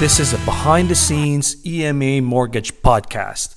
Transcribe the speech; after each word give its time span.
This 0.00 0.18
is 0.18 0.32
a 0.32 0.38
behind 0.46 0.88
the 0.88 0.94
scenes 0.94 1.62
EMA 1.66 2.22
mortgage 2.22 2.72
podcast. 2.80 3.54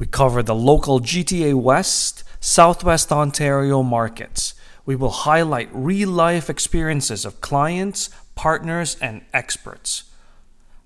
We 0.00 0.06
cover 0.06 0.42
the 0.42 0.52
local 0.52 0.98
GTA 0.98 1.54
West, 1.54 2.24
Southwest 2.40 3.12
Ontario 3.12 3.84
markets. 3.84 4.54
We 4.84 4.96
will 4.96 5.10
highlight 5.10 5.68
real 5.72 6.08
life 6.08 6.50
experiences 6.50 7.24
of 7.24 7.40
clients, 7.40 8.10
partners, 8.34 8.96
and 9.00 9.24
experts. 9.32 10.10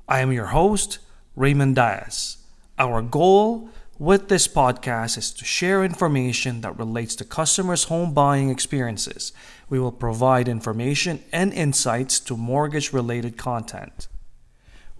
I 0.06 0.20
am 0.20 0.32
your 0.32 0.48
host, 0.48 0.98
Raymond 1.34 1.76
Diaz. 1.76 2.36
Our 2.78 3.00
goal 3.00 3.70
with 3.98 4.28
this 4.28 4.46
podcast 4.46 5.16
is 5.16 5.32
to 5.32 5.46
share 5.46 5.82
information 5.82 6.60
that 6.60 6.78
relates 6.78 7.16
to 7.16 7.24
customers' 7.24 7.84
home 7.84 8.12
buying 8.12 8.50
experiences. 8.50 9.32
We 9.70 9.80
will 9.80 9.92
provide 9.92 10.46
information 10.46 11.24
and 11.32 11.54
insights 11.54 12.20
to 12.20 12.36
mortgage 12.36 12.92
related 12.92 13.38
content. 13.38 14.06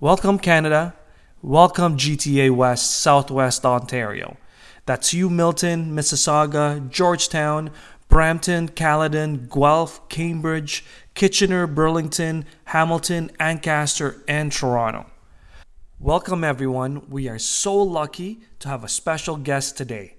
Welcome, 0.03 0.39
Canada. 0.39 0.95
Welcome, 1.43 1.99
GTA 1.99 2.53
West, 2.53 3.03
Southwest 3.03 3.67
Ontario. 3.67 4.39
That's 4.87 5.13
you, 5.13 5.29
Milton, 5.29 5.95
Mississauga, 5.95 6.89
Georgetown, 6.89 7.71
Brampton, 8.09 8.69
Caledon, 8.69 9.47
Guelph, 9.47 10.09
Cambridge, 10.09 10.87
Kitchener, 11.13 11.67
Burlington, 11.67 12.47
Hamilton, 12.65 13.31
Ancaster, 13.39 14.23
and 14.27 14.51
Toronto. 14.51 15.05
Welcome, 15.99 16.45
everyone. 16.45 17.03
We 17.11 17.29
are 17.29 17.39
so 17.39 17.77
lucky 17.77 18.41
to 18.61 18.69
have 18.69 18.83
a 18.83 18.89
special 18.89 19.37
guest 19.37 19.77
today. 19.77 20.15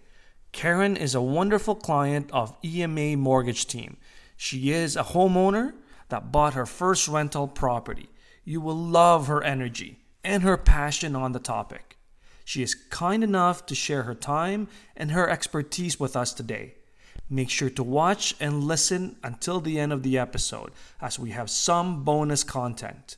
Karen 0.52 0.96
is 0.96 1.16
a 1.16 1.22
wonderful 1.24 1.74
client 1.74 2.30
of 2.32 2.56
EMA 2.64 3.18
Mortgage 3.18 3.66
Team. 3.66 3.98
She 4.38 4.70
is 4.70 4.96
a 4.96 5.04
homeowner 5.04 5.74
that 6.10 6.32
bought 6.32 6.54
her 6.54 6.68
first 6.68 7.08
rental 7.08 7.48
property. 7.48 8.11
You 8.44 8.60
will 8.60 8.76
love 8.76 9.28
her 9.28 9.44
energy 9.44 10.00
and 10.24 10.42
her 10.42 10.58
passion 10.58 11.16
on 11.16 11.32
the 11.32 11.40
topic. 11.40 11.98
She 12.44 12.64
is 12.64 12.74
kind 12.74 13.24
enough 13.24 13.66
to 13.68 13.76
share 13.76 14.04
her 14.04 14.16
time 14.16 14.68
and 14.98 15.12
her 15.12 15.30
expertise 15.30 16.00
with 16.00 16.16
us 16.16 16.34
today. 16.34 16.76
Make 17.30 17.50
sure 17.50 17.70
to 17.70 17.84
watch 17.84 18.36
and 18.40 18.64
listen 18.64 19.18
until 19.24 19.60
the 19.60 19.80
end 19.80 19.94
of 19.94 20.04
the 20.04 20.18
episode 20.18 20.72
as 21.00 21.20
we 21.20 21.30
have 21.32 21.50
some 21.50 22.04
bonus 22.04 22.44
content. 22.44 23.18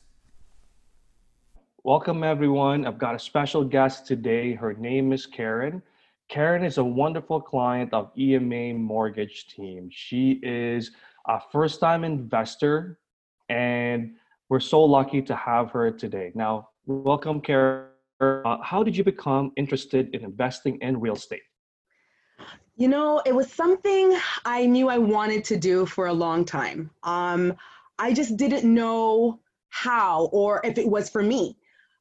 Welcome, 1.84 2.22
everyone. 2.22 2.86
I've 2.86 2.98
got 2.98 3.14
a 3.14 3.18
special 3.18 3.64
guest 3.64 4.06
today. 4.06 4.54
Her 4.54 4.74
name 4.74 5.12
is 5.12 5.26
Karen. 5.26 5.82
Karen 6.28 6.64
is 6.64 6.78
a 6.78 6.84
wonderful 6.84 7.40
client 7.40 7.92
of 7.92 8.10
EMA 8.16 8.74
Mortgage 8.74 9.48
Team. 9.48 9.88
She 9.90 10.40
is 10.42 10.90
a 11.26 11.40
first 11.50 11.80
time 11.80 12.04
investor 12.04 12.98
and 13.48 14.14
we're 14.54 14.60
so 14.60 14.84
lucky 14.84 15.20
to 15.20 15.34
have 15.34 15.72
her 15.72 15.90
today. 15.90 16.30
Now, 16.36 16.68
welcome, 16.86 17.40
Karen. 17.40 17.88
Uh, 18.20 18.58
how 18.62 18.84
did 18.84 18.96
you 18.96 19.02
become 19.02 19.50
interested 19.56 20.14
in 20.14 20.22
investing 20.22 20.78
in 20.80 21.00
real 21.00 21.16
estate? 21.16 21.42
You 22.76 22.86
know, 22.86 23.20
it 23.26 23.34
was 23.34 23.52
something 23.52 24.16
I 24.44 24.64
knew 24.66 24.88
I 24.88 24.98
wanted 24.98 25.42
to 25.46 25.56
do 25.56 25.86
for 25.86 26.06
a 26.06 26.12
long 26.12 26.44
time. 26.44 26.88
Um, 27.02 27.54
I 27.98 28.14
just 28.14 28.36
didn't 28.36 28.62
know 28.62 29.40
how 29.70 30.26
or 30.26 30.60
if 30.62 30.78
it 30.78 30.88
was 30.88 31.10
for 31.10 31.24
me. 31.24 31.56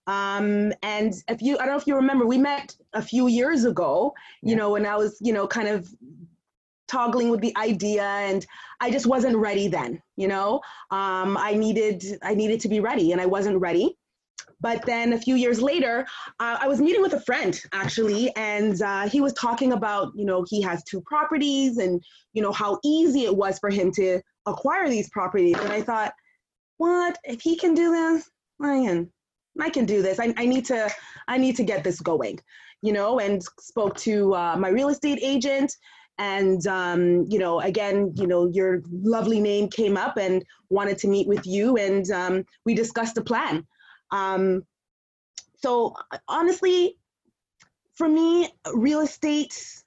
Um, 0.05 0.73
and 0.83 1.11
if 1.27 1.41
you, 1.41 1.55
I 1.57 1.65
don't 1.65 1.69
know 1.69 1.77
if 1.77 1.87
you 1.87 1.95
remember, 1.95 2.27
we 2.27 2.37
met 2.37 2.75
a 2.93 3.01
few 3.01 3.25
years 3.29 3.65
ago, 3.65 4.13
you 4.43 4.51
yeah. 4.51 4.57
know, 4.57 4.69
when 4.69 4.85
I 4.85 4.95
was, 4.95 5.17
you 5.21 5.33
know, 5.33 5.47
kind 5.47 5.69
of 5.69 5.89
toggling 6.87 7.29
with 7.29 7.41
the 7.41 7.55
idea 7.57 8.03
and 8.03 8.45
i 8.81 8.91
just 8.91 9.05
wasn't 9.05 9.35
ready 9.35 9.67
then 9.67 10.01
you 10.15 10.27
know? 10.27 10.61
Um, 10.91 11.37
i 11.37 11.53
needed 11.53 12.03
i 12.21 12.33
needed 12.33 12.59
to 12.61 12.69
be 12.69 12.79
ready 12.79 13.11
and 13.11 13.21
i 13.21 13.25
wasn't 13.25 13.59
ready. 13.59 13.97
But 14.61 14.85
then 14.85 15.11
a 15.11 15.17
few 15.19 15.35
years 15.35 15.61
later 15.61 16.05
uh, 16.39 16.57
i 16.61 16.67
was 16.67 16.79
meeting 16.79 17.01
with 17.01 17.13
a 17.13 17.21
friend 17.21 17.59
actually 17.73 18.33
and 18.35 18.81
uh, 18.81 19.09
he 19.09 19.21
was 19.21 19.33
talking 19.33 19.73
about 19.73 20.11
you 20.15 20.25
know 20.25 20.45
he 20.47 20.61
has 20.61 20.83
two 20.83 21.01
properties 21.01 21.77
and 21.77 22.01
you 22.33 22.41
know 22.41 22.51
how 22.51 22.79
easy 22.83 23.25
it 23.25 23.35
was 23.35 23.59
for 23.59 23.69
him 23.69 23.91
to 23.93 24.21
acquire 24.45 24.89
these 24.89 25.09
properties. 25.09 25.57
And 25.57 25.71
i 25.71 25.81
thought 25.81 26.13
what? 26.77 27.17
If 27.23 27.41
he 27.41 27.55
can 27.57 27.73
do 27.73 27.91
this 27.91 28.29
i 28.61 28.85
can 28.85 29.09
i 29.59 29.69
can 29.69 29.85
do 29.85 30.01
this. 30.01 30.19
I, 30.19 30.33
I 30.37 30.45
need 30.45 30.65
to 30.65 30.89
i 31.27 31.37
need 31.37 31.55
to 31.57 31.63
get 31.63 31.83
this 31.83 31.99
going 31.99 32.39
you 32.81 32.93
know 32.93 33.19
and 33.19 33.41
spoke 33.59 33.95
to 33.97 34.35
uh, 34.35 34.55
my 34.57 34.69
real 34.69 34.89
estate 34.89 35.19
agent 35.21 35.75
and 36.17 36.65
um, 36.67 37.25
you 37.29 37.39
know 37.39 37.59
again 37.61 38.13
you 38.15 38.27
know 38.27 38.47
your 38.47 38.81
lovely 38.91 39.39
name 39.39 39.67
came 39.67 39.97
up 39.97 40.17
and 40.17 40.43
wanted 40.69 40.97
to 40.97 41.07
meet 41.07 41.27
with 41.27 41.45
you 41.45 41.77
and 41.77 42.09
um, 42.11 42.45
we 42.65 42.73
discussed 42.73 43.17
a 43.17 43.21
plan. 43.21 43.65
Um, 44.11 44.63
so 45.55 45.95
honestly 46.27 46.97
for 47.95 48.07
me 48.09 48.49
real 48.73 48.99
estate 48.99 49.83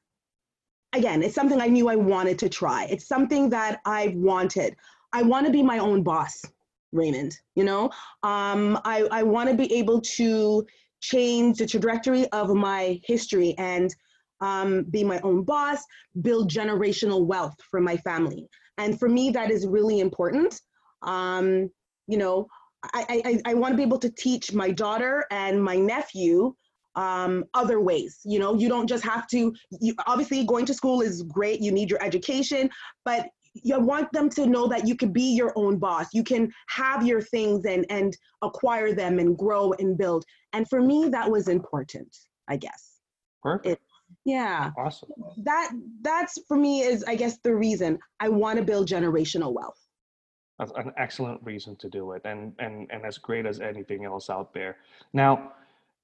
again 0.95 1.23
it's 1.23 1.35
something 1.35 1.61
i 1.61 1.67
knew 1.67 1.89
i 1.89 1.97
wanted 1.97 2.39
to 2.39 2.49
try. 2.49 2.87
It's 2.91 3.07
something 3.07 3.51
that 3.51 3.81
i 3.85 4.13
wanted. 4.17 4.77
I 5.13 5.23
want 5.23 5.47
to 5.47 5.53
be 5.53 5.63
my 5.63 5.79
own 5.79 6.03
boss 6.03 6.45
raymond 6.93 7.39
you 7.55 7.65
know? 7.65 7.91
Um, 8.23 8.81
i, 8.85 9.07
I 9.11 9.23
want 9.23 9.51
to 9.51 9.55
be 9.55 9.73
able 9.75 10.01
to 10.01 10.67
change 11.01 11.59
the 11.59 11.67
trajectory 11.67 12.27
of 12.31 12.55
my 12.55 13.01
history 13.05 13.55
and 13.59 13.95
um, 14.41 14.85
be 14.85 15.05
my 15.05 15.21
own 15.21 15.43
boss, 15.43 15.83
build 16.23 16.51
generational 16.51 17.27
wealth 17.27 17.57
for 17.71 17.81
my 17.81 17.97
family. 17.99 18.47
And 18.79 18.99
for 18.99 19.09
me, 19.09 19.31
that 19.31 19.51
is 19.51 19.67
really 19.67 20.01
important. 20.01 20.61
Um, 21.03 21.71
you 22.07 22.19
know, 22.19 22.47
I, 22.95 23.23
I, 23.25 23.51
I 23.51 23.55
want 23.55 23.73
to 23.73 23.77
be 23.77 23.83
able 23.83 23.99
to 23.99 24.11
teach 24.11 24.53
my 24.53 24.71
daughter 24.71 25.25
and 25.31 25.63
my 25.63 25.77
nephew 25.77 26.55
um, 26.95 27.45
other 27.55 27.81
ways. 27.81 28.21
You 28.25 28.39
know, 28.39 28.55
you 28.59 28.69
don't 28.69 28.87
just 28.87 29.05
have 29.05 29.27
to, 29.29 29.55
you, 29.81 29.95
obviously, 30.07 30.45
going 30.45 30.67
to 30.67 30.75
school 30.75 31.01
is 31.01 31.23
great, 31.23 31.61
you 31.61 31.73
need 31.73 31.91
your 31.91 32.03
education, 32.03 32.71
but 33.05 33.29
you 33.55 33.79
want 33.81 34.13
them 34.13 34.29
to 34.31 34.47
know 34.47 34.69
that 34.69 34.87
you 34.87 34.95
can 34.95 35.13
be 35.13 35.35
your 35.35 35.53
own 35.57 35.79
boss. 35.79 36.13
You 36.13 36.23
can 36.23 36.53
have 36.69 37.07
your 37.07 37.23
things 37.23 37.65
and, 37.65 37.87
and 37.89 38.17
acquire 38.43 38.93
them 38.93 39.19
and 39.19 39.37
grow 39.37 39.73
and 39.79 39.97
build. 39.97 40.25
And 40.53 40.69
for 40.69 40.81
me, 40.81 41.09
that 41.09 41.31
was 41.31 41.49
important, 41.49 42.15
I 42.49 42.57
guess. 42.57 42.97
Perfect. 43.43 43.67
It, 43.67 43.81
yeah. 44.27 44.73
Awesome. 44.77 45.09
That 45.39 45.71
that's 46.03 46.39
for 46.49 46.57
me 46.57 46.83
is 46.83 47.05
I 47.05 47.15
guess 47.15 47.39
the 47.39 47.55
reason 47.55 47.99
I 48.21 48.29
want 48.29 48.59
to 48.59 48.65
build 48.65 48.89
generational 48.89 49.55
wealth. 49.55 49.81
That's 50.59 50.73
an 50.73 50.93
excellent 50.99 51.41
reason 51.45 51.77
to 51.77 51.89
do 51.89 52.13
it 52.13 52.23
and 52.25 52.53
and 52.59 52.91
and 52.91 53.07
as 53.07 53.19
great 53.19 53.47
as 53.47 53.61
anything 53.61 54.05
else 54.05 54.29
out 54.29 54.53
there. 54.53 54.79
Now, 55.13 55.53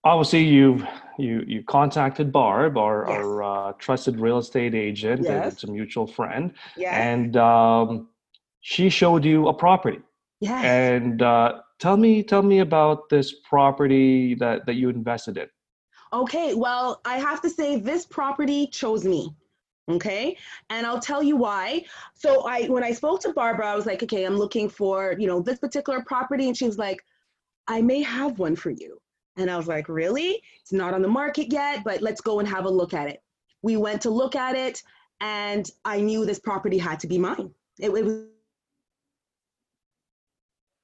obviously 0.05 0.45
you've 0.45 0.87
you 1.19 1.45
you 1.49 1.65
contacted 1.65 2.31
Barb, 2.31 2.79
our, 2.79 3.07
yes. 3.09 3.19
our 3.19 3.43
uh, 3.43 3.73
trusted 3.73 4.21
real 4.21 4.39
estate 4.39 4.75
agent, 4.75 5.23
yes. 5.25 5.55
it's 5.55 5.65
a 5.65 5.71
mutual 5.71 6.07
friend. 6.07 6.53
Yes. 6.77 6.95
And 6.95 7.37
um, 7.37 8.09
she 8.61 8.89
showed 8.89 9.25
you 9.25 9.49
a 9.49 9.55
property. 9.55 9.99
Yes. 10.41 10.65
And 10.65 11.23
uh, 11.23 11.61
tell 11.81 11.97
me 11.97 12.23
tell 12.23 12.43
me 12.43 12.61
about 12.61 13.09
this 13.09 13.35
property 13.49 14.37
that 14.37 14.65
that 14.67 14.75
you 14.75 14.91
invested 14.91 15.39
in. 15.39 15.49
Okay, 16.13 16.55
well, 16.55 17.01
I 17.05 17.17
have 17.19 17.41
to 17.43 17.51
say 17.51 17.77
this 17.77 18.05
property 18.07 18.67
chose 18.67 19.05
me. 19.05 19.35
Okay, 19.91 20.37
and 20.71 20.87
I'll 20.87 21.01
tell 21.01 21.23
you 21.23 21.37
why. 21.37 21.85
So 22.15 22.47
I 22.47 22.67
when 22.67 22.85
I 22.85 22.93
spoke 22.93 23.21
to 23.23 23.33
Barbara, 23.33 23.67
I 23.67 23.75
was 23.75 23.85
like, 23.85 24.03
okay, 24.05 24.25
I'm 24.25 24.37
looking 24.37 24.69
for, 24.69 25.17
you 25.19 25.27
know, 25.27 25.41
this 25.41 25.59
particular 25.59 26.05
property. 26.07 26.47
And 26.47 26.57
she 26.57 26.67
was 26.67 26.79
like, 26.79 27.03
I 27.67 27.83
may 27.83 28.01
have 28.03 28.39
one 28.39 28.55
for 28.55 28.71
you. 28.71 28.99
And 29.37 29.51
I 29.51 29.57
was 29.57 29.67
like, 29.67 29.89
really? 29.89 30.41
It's 30.61 30.73
not 30.73 30.95
on 30.95 31.03
the 31.03 31.09
market 31.09 31.53
yet, 31.53 31.83
but 31.85 32.01
let's 32.01 32.21
go 32.21 32.39
and 32.39 32.49
have 32.49 32.65
a 32.65 32.71
look 32.71 32.95
at 32.95 33.09
it. 33.09 33.23
We 33.63 33.77
went 33.77 34.03
to 34.03 34.11
look 34.11 34.37
at 34.37 34.55
it, 34.55 34.83
and 35.21 35.69
I 35.85 36.01
knew 36.01 36.25
this 36.27 36.39
property 36.39 36.79
had 36.79 37.01
to 37.01 37.07
be 37.07 37.19
mine. 37.19 37.51
It, 37.79 37.91
it 37.91 38.05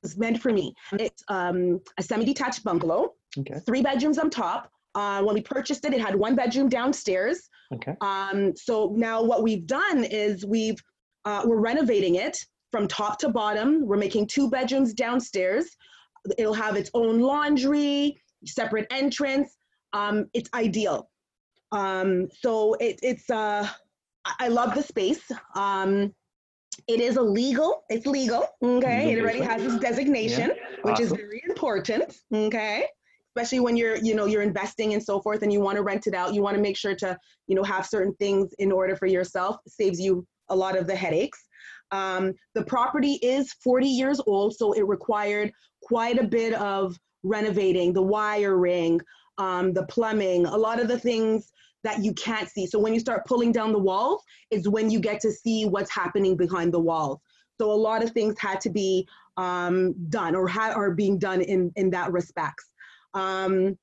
was 0.02 0.16
meant 0.16 0.40
for 0.40 0.52
me. 0.52 0.74
It's 0.92 1.22
um, 1.28 1.80
a 1.98 2.02
semi-detached 2.02 2.64
bungalow, 2.64 3.14
okay. 3.38 3.60
three 3.66 3.82
bedrooms 3.82 4.18
on 4.18 4.30
top, 4.30 4.72
uh, 4.94 5.22
when 5.22 5.34
we 5.34 5.40
purchased 5.40 5.84
it, 5.84 5.92
it 5.92 6.00
had 6.00 6.14
one 6.14 6.34
bedroom 6.34 6.68
downstairs. 6.68 7.48
Okay. 7.72 7.94
Um, 8.00 8.54
so 8.56 8.92
now 8.96 9.22
what 9.22 9.42
we've 9.42 9.66
done 9.66 10.04
is 10.04 10.44
we've 10.44 10.80
uh, 11.24 11.42
we're 11.44 11.60
renovating 11.60 12.14
it 12.14 12.36
from 12.70 12.88
top 12.88 13.18
to 13.20 13.28
bottom. 13.28 13.86
We're 13.86 13.98
making 13.98 14.28
two 14.28 14.48
bedrooms 14.50 14.94
downstairs. 14.94 15.66
It'll 16.38 16.54
have 16.54 16.76
its 16.76 16.90
own 16.94 17.20
laundry, 17.20 18.16
separate 18.44 18.86
entrance. 18.90 19.56
Um, 19.92 20.26
it's 20.32 20.48
ideal. 20.54 21.10
Um, 21.72 22.28
so 22.40 22.74
it, 22.74 22.98
it's 23.02 23.28
uh, 23.28 23.68
I 24.40 24.48
love 24.48 24.74
the 24.74 24.82
space. 24.82 25.30
Um, 25.54 26.14
it 26.86 27.00
is 27.00 27.16
illegal. 27.16 27.84
It's 27.90 28.06
legal. 28.06 28.46
Okay. 28.62 29.12
It 29.12 29.20
already 29.20 29.40
has 29.40 29.62
its 29.64 29.78
designation, 29.78 30.52
yeah. 30.54 30.78
which 30.82 31.00
is 31.00 31.10
very 31.10 31.42
important. 31.48 32.16
Okay 32.32 32.86
especially 33.38 33.60
when 33.60 33.76
you're 33.76 33.96
you 33.96 34.14
know 34.14 34.26
you're 34.26 34.42
investing 34.42 34.94
and 34.94 35.02
so 35.02 35.20
forth 35.20 35.42
and 35.42 35.52
you 35.52 35.60
want 35.60 35.76
to 35.76 35.82
rent 35.82 36.06
it 36.06 36.14
out 36.14 36.34
you 36.34 36.42
want 36.42 36.56
to 36.56 36.62
make 36.62 36.76
sure 36.76 36.94
to 36.94 37.16
you 37.46 37.54
know 37.54 37.62
have 37.62 37.86
certain 37.86 38.14
things 38.14 38.52
in 38.58 38.72
order 38.72 38.96
for 38.96 39.06
yourself 39.06 39.56
it 39.64 39.72
saves 39.72 40.00
you 40.00 40.26
a 40.48 40.56
lot 40.56 40.76
of 40.76 40.86
the 40.86 40.96
headaches 40.96 41.44
um, 41.90 42.34
the 42.54 42.64
property 42.64 43.14
is 43.22 43.52
40 43.64 43.86
years 43.86 44.20
old 44.26 44.54
so 44.54 44.72
it 44.72 44.86
required 44.86 45.52
quite 45.82 46.18
a 46.18 46.24
bit 46.24 46.52
of 46.54 46.98
renovating 47.22 47.92
the 47.92 48.02
wiring, 48.02 49.00
um, 49.38 49.72
the 49.72 49.84
plumbing, 49.86 50.46
a 50.46 50.56
lot 50.56 50.80
of 50.80 50.88
the 50.88 50.98
things 50.98 51.52
that 51.84 52.02
you 52.02 52.12
can't 52.14 52.48
see. 52.48 52.66
So 52.66 52.78
when 52.78 52.92
you 52.92 53.00
start 53.00 53.26
pulling 53.26 53.52
down 53.52 53.72
the 53.72 53.78
walls, 53.78 54.22
is 54.50 54.68
when 54.68 54.90
you 54.90 55.00
get 55.00 55.20
to 55.20 55.32
see 55.32 55.64
what's 55.64 55.90
happening 55.90 56.36
behind 56.36 56.72
the 56.72 56.80
walls. 56.80 57.20
So 57.60 57.70
a 57.70 57.72
lot 57.72 58.02
of 58.02 58.10
things 58.10 58.36
had 58.38 58.60
to 58.62 58.70
be 58.70 59.06
um, 59.36 59.94
done 60.08 60.34
or 60.34 60.48
ha- 60.48 60.72
are 60.74 60.92
being 60.92 61.18
done 61.18 61.40
in 61.40 61.72
in 61.76 61.90
that 61.90 62.12
respects. 62.12 62.70
Um, 63.14 63.78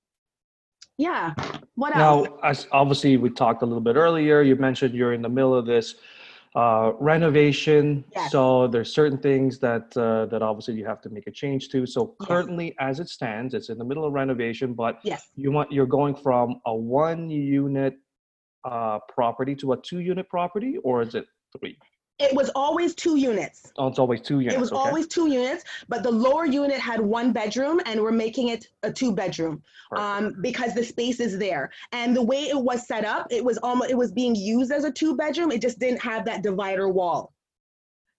yeah. 0.98 1.33
What 1.75 1.95
else? 1.95 2.27
Now, 2.27 2.39
as 2.44 2.68
obviously 2.72 3.18
we 3.18 3.30
talked 3.30 3.62
a 3.62 3.66
little 3.66 3.81
bit 3.81 3.95
earlier, 3.95 4.42
you 4.42 4.56
mentioned 4.56 4.94
you're 4.94 5.13
in 5.13 5.22
the 5.22 5.30
middle 5.30 5.54
of 5.54 5.66
this 5.66 5.95
uh, 6.56 6.94
renovation. 7.00 8.06
Yes. 8.16 8.31
So 8.31 8.68
there's 8.68 8.94
certain 8.94 9.18
things 9.18 9.60
that 9.60 9.95
uh, 9.98 10.27
that 10.27 10.42
obviously 10.42 10.75
you 10.75 10.86
have 10.86 11.01
to 11.01 11.10
make 11.10 11.27
a 11.27 11.31
change 11.31 11.69
to. 11.69 11.86
So 11.86 12.16
Yes. 12.22 12.27
currently, 12.27 12.75
as 12.80 13.00
it 13.01 13.10
stands, 13.10 13.54
it's 13.54 13.69
in 13.69 13.77
the 13.77 13.83
middle 13.83 14.06
of 14.06 14.13
renovation, 14.13 14.74
but 14.74 15.00
Yes. 15.04 15.30
you 15.36 15.51
want 15.51 15.71
you're 15.71 15.86
going 15.86 16.16
from 16.16 16.62
a 16.66 16.74
one 16.74 17.30
unit 17.30 17.98
uh, 18.63 19.00
property 19.10 19.54
to 19.56 19.74
a 19.74 19.78
two 19.81 20.00
unit 20.00 20.30
property, 20.30 20.78
or 20.83 21.01
is 21.01 21.13
it 21.13 21.28
three? 21.60 21.78
It 22.17 22.33
was 22.33 22.50
always 22.56 22.95
two 22.95 23.17
units. 23.17 23.73
Oh, 23.77 23.88
it's 23.88 24.00
always 24.00 24.21
two 24.21 24.39
units. 24.39 24.56
It 24.56 24.59
was 24.59 24.71
okay. 24.71 24.79
always 24.79 25.07
two 25.07 25.27
units, 25.29 25.65
but 25.89 26.01
the 26.01 26.12
lower 26.12 26.45
unit 26.45 26.79
had 26.79 27.01
one 27.01 27.33
bedroom, 27.33 27.81
and 27.85 28.01
we're 28.01 28.12
making 28.12 28.50
it 28.50 28.69
a 28.83 28.91
two 28.91 29.13
bedroom 29.13 29.62
um, 29.97 30.35
because 30.39 30.73
the 30.73 30.83
space 30.83 31.19
is 31.19 31.38
there. 31.38 31.71
And 31.91 32.15
the 32.15 32.21
way 32.21 32.44
it 32.44 32.57
was 32.57 32.88
set 32.88 33.03
up, 33.03 33.27
it 33.31 33.44
was 33.44 33.57
almost 33.57 33.91
it 33.91 33.97
was 33.97 34.13
being 34.13 34.33
used 34.33 34.71
as 34.71 34.85
a 34.85 34.91
two 34.91 35.17
bedroom. 35.17 35.51
It 35.51 35.62
just 35.62 35.77
didn't 35.77 36.01
have 36.01 36.23
that 36.25 36.41
divider 36.41 36.88
wall. 36.88 37.33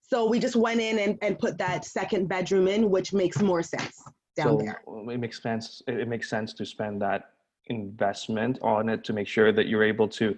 So 0.03 0.29
we 0.29 0.39
just 0.39 0.57
went 0.57 0.81
in 0.81 0.99
and, 0.99 1.19
and 1.23 1.39
put 1.39 1.57
that 1.59 1.85
second 1.87 2.29
bedroom 2.29 2.69
in, 2.69 2.91
which 2.91 3.15
makes 3.15 3.41
more 3.41 3.63
sense 3.63 4.05
down 4.37 4.59
so 4.59 4.59
there. 4.59 4.83
it 4.87 5.19
makes 5.19 5.43
sense. 5.43 5.83
It 5.89 6.07
makes 6.07 6.29
sense 6.29 6.53
to 6.55 6.67
spend 6.67 7.01
that 7.01 7.31
investment 7.69 8.59
on 8.63 8.89
it 8.91 9.05
to 9.05 9.13
make 9.13 9.27
sure 9.27 9.53
that 9.53 9.67
you're 9.67 9.83
able 9.83 10.07
to 10.07 10.37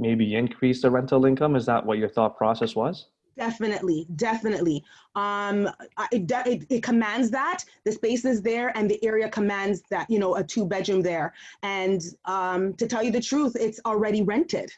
maybe 0.00 0.34
increase 0.34 0.82
the 0.82 0.90
rental 0.90 1.26
income. 1.26 1.54
Is 1.54 1.66
that 1.66 1.84
what 1.84 1.98
your 1.98 2.08
thought 2.08 2.36
process 2.36 2.74
was? 2.74 3.06
Definitely, 3.36 4.06
definitely. 4.16 4.82
Um, 5.14 5.68
it, 6.12 6.26
de- 6.26 6.50
it, 6.50 6.66
it 6.68 6.82
commands 6.82 7.30
that 7.30 7.64
the 7.84 7.92
space 7.92 8.24
is 8.24 8.42
there, 8.42 8.76
and 8.76 8.90
the 8.90 9.02
area 9.04 9.28
commands 9.28 9.82
that 9.90 10.10
you 10.10 10.18
know 10.18 10.36
a 10.36 10.44
two 10.44 10.66
bedroom 10.66 11.00
there. 11.00 11.32
And 11.62 12.02
um, 12.24 12.74
to 12.74 12.86
tell 12.86 13.02
you 13.02 13.10
the 13.10 13.20
truth, 13.20 13.56
it's 13.58 13.80
already 13.86 14.22
rented. 14.22 14.70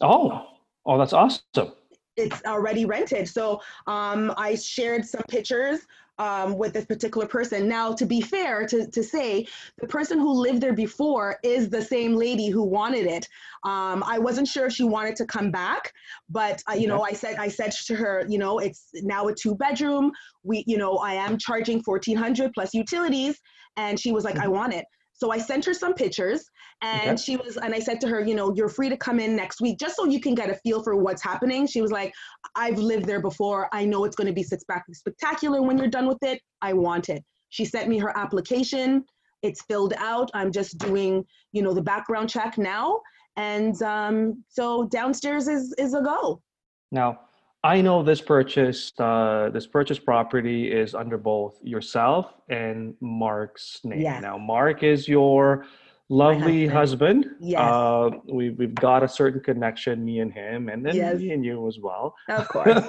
Oh, 0.00 0.46
oh, 0.86 0.98
that's 0.98 1.12
awesome. 1.12 1.72
It's 2.16 2.44
already 2.44 2.84
rented. 2.84 3.28
So 3.28 3.60
um, 3.86 4.32
I 4.36 4.54
shared 4.54 5.04
some 5.04 5.22
pictures 5.28 5.80
um, 6.18 6.56
with 6.56 6.72
this 6.72 6.84
particular 6.84 7.26
person. 7.26 7.68
Now, 7.68 7.92
to 7.94 8.06
be 8.06 8.20
fair, 8.20 8.66
to, 8.66 8.86
to 8.86 9.02
say 9.02 9.46
the 9.80 9.86
person 9.86 10.18
who 10.18 10.32
lived 10.32 10.60
there 10.60 10.72
before 10.72 11.38
is 11.42 11.68
the 11.68 11.82
same 11.82 12.14
lady 12.14 12.48
who 12.48 12.62
wanted 12.62 13.06
it. 13.06 13.28
Um, 13.64 14.02
I 14.06 14.18
wasn't 14.18 14.48
sure 14.48 14.66
if 14.66 14.72
she 14.72 14.84
wanted 14.84 15.16
to 15.16 15.26
come 15.26 15.50
back, 15.50 15.92
but 16.28 16.62
uh, 16.70 16.74
you 16.74 16.86
know, 16.86 17.02
I 17.02 17.12
said 17.12 17.36
I 17.36 17.48
said 17.48 17.72
to 17.86 17.94
her, 17.96 18.24
you 18.28 18.38
know, 18.38 18.58
it's 18.58 18.90
now 18.94 19.28
a 19.28 19.34
two 19.34 19.54
bedroom. 19.54 20.12
We, 20.42 20.64
you 20.66 20.78
know, 20.78 20.96
I 20.96 21.14
am 21.14 21.38
charging 21.38 21.82
fourteen 21.82 22.16
hundred 22.16 22.52
plus 22.52 22.74
utilities, 22.74 23.40
and 23.76 23.98
she 23.98 24.12
was 24.12 24.24
like, 24.24 24.38
I 24.38 24.48
want 24.48 24.74
it. 24.74 24.84
So 25.14 25.30
I 25.30 25.38
sent 25.38 25.64
her 25.64 25.74
some 25.74 25.94
pictures, 25.94 26.44
and 26.82 27.10
Okay. 27.10 27.16
she 27.16 27.36
was, 27.36 27.56
and 27.56 27.74
I 27.74 27.78
said 27.78 28.00
to 28.02 28.08
her, 28.08 28.20
you 28.20 28.34
know, 28.34 28.52
you're 28.54 28.68
free 28.68 28.88
to 28.88 28.96
come 28.96 29.20
in 29.20 29.34
next 29.36 29.60
week 29.60 29.78
just 29.78 29.96
so 29.96 30.04
you 30.06 30.20
can 30.20 30.34
get 30.34 30.50
a 30.50 30.54
feel 30.56 30.82
for 30.82 30.96
what's 30.96 31.22
happening. 31.22 31.66
She 31.66 31.80
was 31.80 31.92
like, 31.92 32.12
I've 32.56 32.78
lived 32.78 33.06
there 33.06 33.20
before. 33.22 33.68
I 33.72 33.84
know 33.84 34.04
it's 34.04 34.16
going 34.16 34.26
to 34.26 34.32
be 34.32 34.42
spectacular 34.42 35.62
when 35.62 35.78
you're 35.78 35.86
done 35.88 36.08
with 36.08 36.22
it. 36.22 36.40
I 36.62 36.72
want 36.72 37.08
it. 37.08 37.24
She 37.50 37.64
sent 37.64 37.88
me 37.88 37.98
her 37.98 38.16
application. 38.18 39.04
It's 39.42 39.62
filled 39.62 39.94
out. 39.98 40.30
I'm 40.34 40.50
just 40.50 40.78
doing, 40.78 41.24
you 41.52 41.62
know, 41.62 41.72
the 41.72 41.82
background 41.82 42.28
check 42.28 42.58
now. 42.58 43.00
And 43.36 43.80
um, 43.82 44.42
so 44.48 44.86
downstairs 44.88 45.48
is 45.48 45.74
is 45.78 45.94
a 45.94 46.02
go. 46.02 46.40
Now, 46.90 47.20
I 47.64 47.80
know 47.80 48.02
this 48.02 48.20
purchase, 48.20 48.92
uh, 48.98 49.48
this 49.50 49.66
purchase 49.66 49.98
property 49.98 50.70
is 50.70 50.94
under 50.94 51.16
both 51.16 51.58
yourself 51.62 52.34
and 52.50 52.94
Mark's 53.00 53.80
name. 53.84 54.02
Yes. 54.02 54.20
Now, 54.20 54.36
Mark 54.36 54.82
is 54.82 55.08
your 55.08 55.64
lovely 56.10 56.66
husband. 56.66 57.24
Yes. 57.40 57.62
Uh, 57.62 58.10
we, 58.30 58.50
we've 58.50 58.74
got 58.74 59.02
a 59.02 59.08
certain 59.08 59.40
connection, 59.40 60.04
me 60.04 60.20
and 60.20 60.30
him, 60.30 60.68
and 60.68 60.84
then 60.84 60.94
Yes. 60.94 61.18
me 61.18 61.30
and 61.30 61.42
you 61.42 61.66
as 61.66 61.78
well. 61.80 62.14
Of 62.28 62.46
course. 62.54 62.84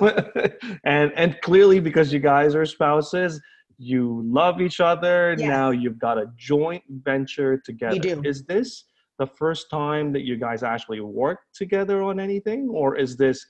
and 0.84 1.14
and 1.16 1.40
clearly, 1.42 1.80
because 1.80 2.12
you 2.12 2.20
guys 2.20 2.54
are 2.54 2.66
spouses, 2.66 3.40
you 3.78 4.22
love 4.26 4.60
each 4.60 4.82
other. 4.82 5.38
Yes. 5.40 5.48
Now 5.48 5.70
you've 5.72 6.00
got 6.00 6.18
a 6.18 6.26
joint 6.36 6.84
venture 6.90 7.58
together. 7.58 7.96
You 7.96 8.02
do. 8.02 8.22
Is 8.26 8.44
this 8.44 8.84
the 9.20 9.28
first 9.28 9.70
time 9.70 10.12
that 10.12 10.24
you 10.24 10.36
guys 10.36 10.64
actually 10.64 11.00
work 11.00 11.40
together 11.54 12.04
on 12.04 12.20
anything, 12.20 12.68
or 12.70 12.98
is 12.98 13.16
this 13.16 13.46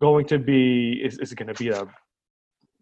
going 0.00 0.26
to 0.26 0.38
be? 0.38 1.00
Is, 1.04 1.18
is 1.18 1.32
it 1.32 1.36
going 1.36 1.52
to 1.52 1.62
be 1.62 1.68
a 1.68 1.86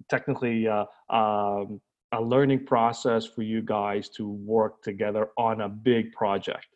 technically 0.09 0.69
uh, 0.69 0.85
um, 1.11 1.81
a 2.13 2.21
learning 2.21 2.65
process 2.65 3.27
for 3.27 3.43
you 3.43 3.63
guys 3.63 4.09
to 4.11 4.29
work 4.29 4.83
together 4.83 5.29
on 5.37 5.63
a 5.63 5.69
big 5.69 6.13
project? 6.13 6.67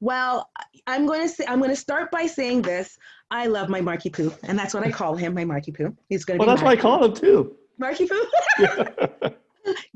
Well, 0.00 0.48
I'm 0.86 1.06
going 1.06 1.22
to 1.22 1.28
say 1.28 1.44
I'm 1.46 1.58
going 1.58 1.70
to 1.70 1.76
start 1.76 2.10
by 2.10 2.26
saying 2.26 2.62
this. 2.62 2.98
I 3.30 3.46
love 3.46 3.68
my 3.68 3.80
Marky 3.80 4.10
Poo, 4.10 4.32
and 4.44 4.58
that's 4.58 4.72
what 4.72 4.84
I 4.86 4.90
call 4.90 5.16
him, 5.16 5.34
my 5.34 5.44
Marky 5.44 5.72
Poo. 5.72 5.94
He's 6.08 6.24
going 6.24 6.38
to 6.38 6.46
Well, 6.46 6.54
be 6.54 6.58
that's 6.58 6.64
what 6.64 6.78
I 6.78 6.80
call 6.80 7.04
him 7.04 7.14
too. 7.14 7.56
Marky 7.78 8.06
Poo. 8.06 8.26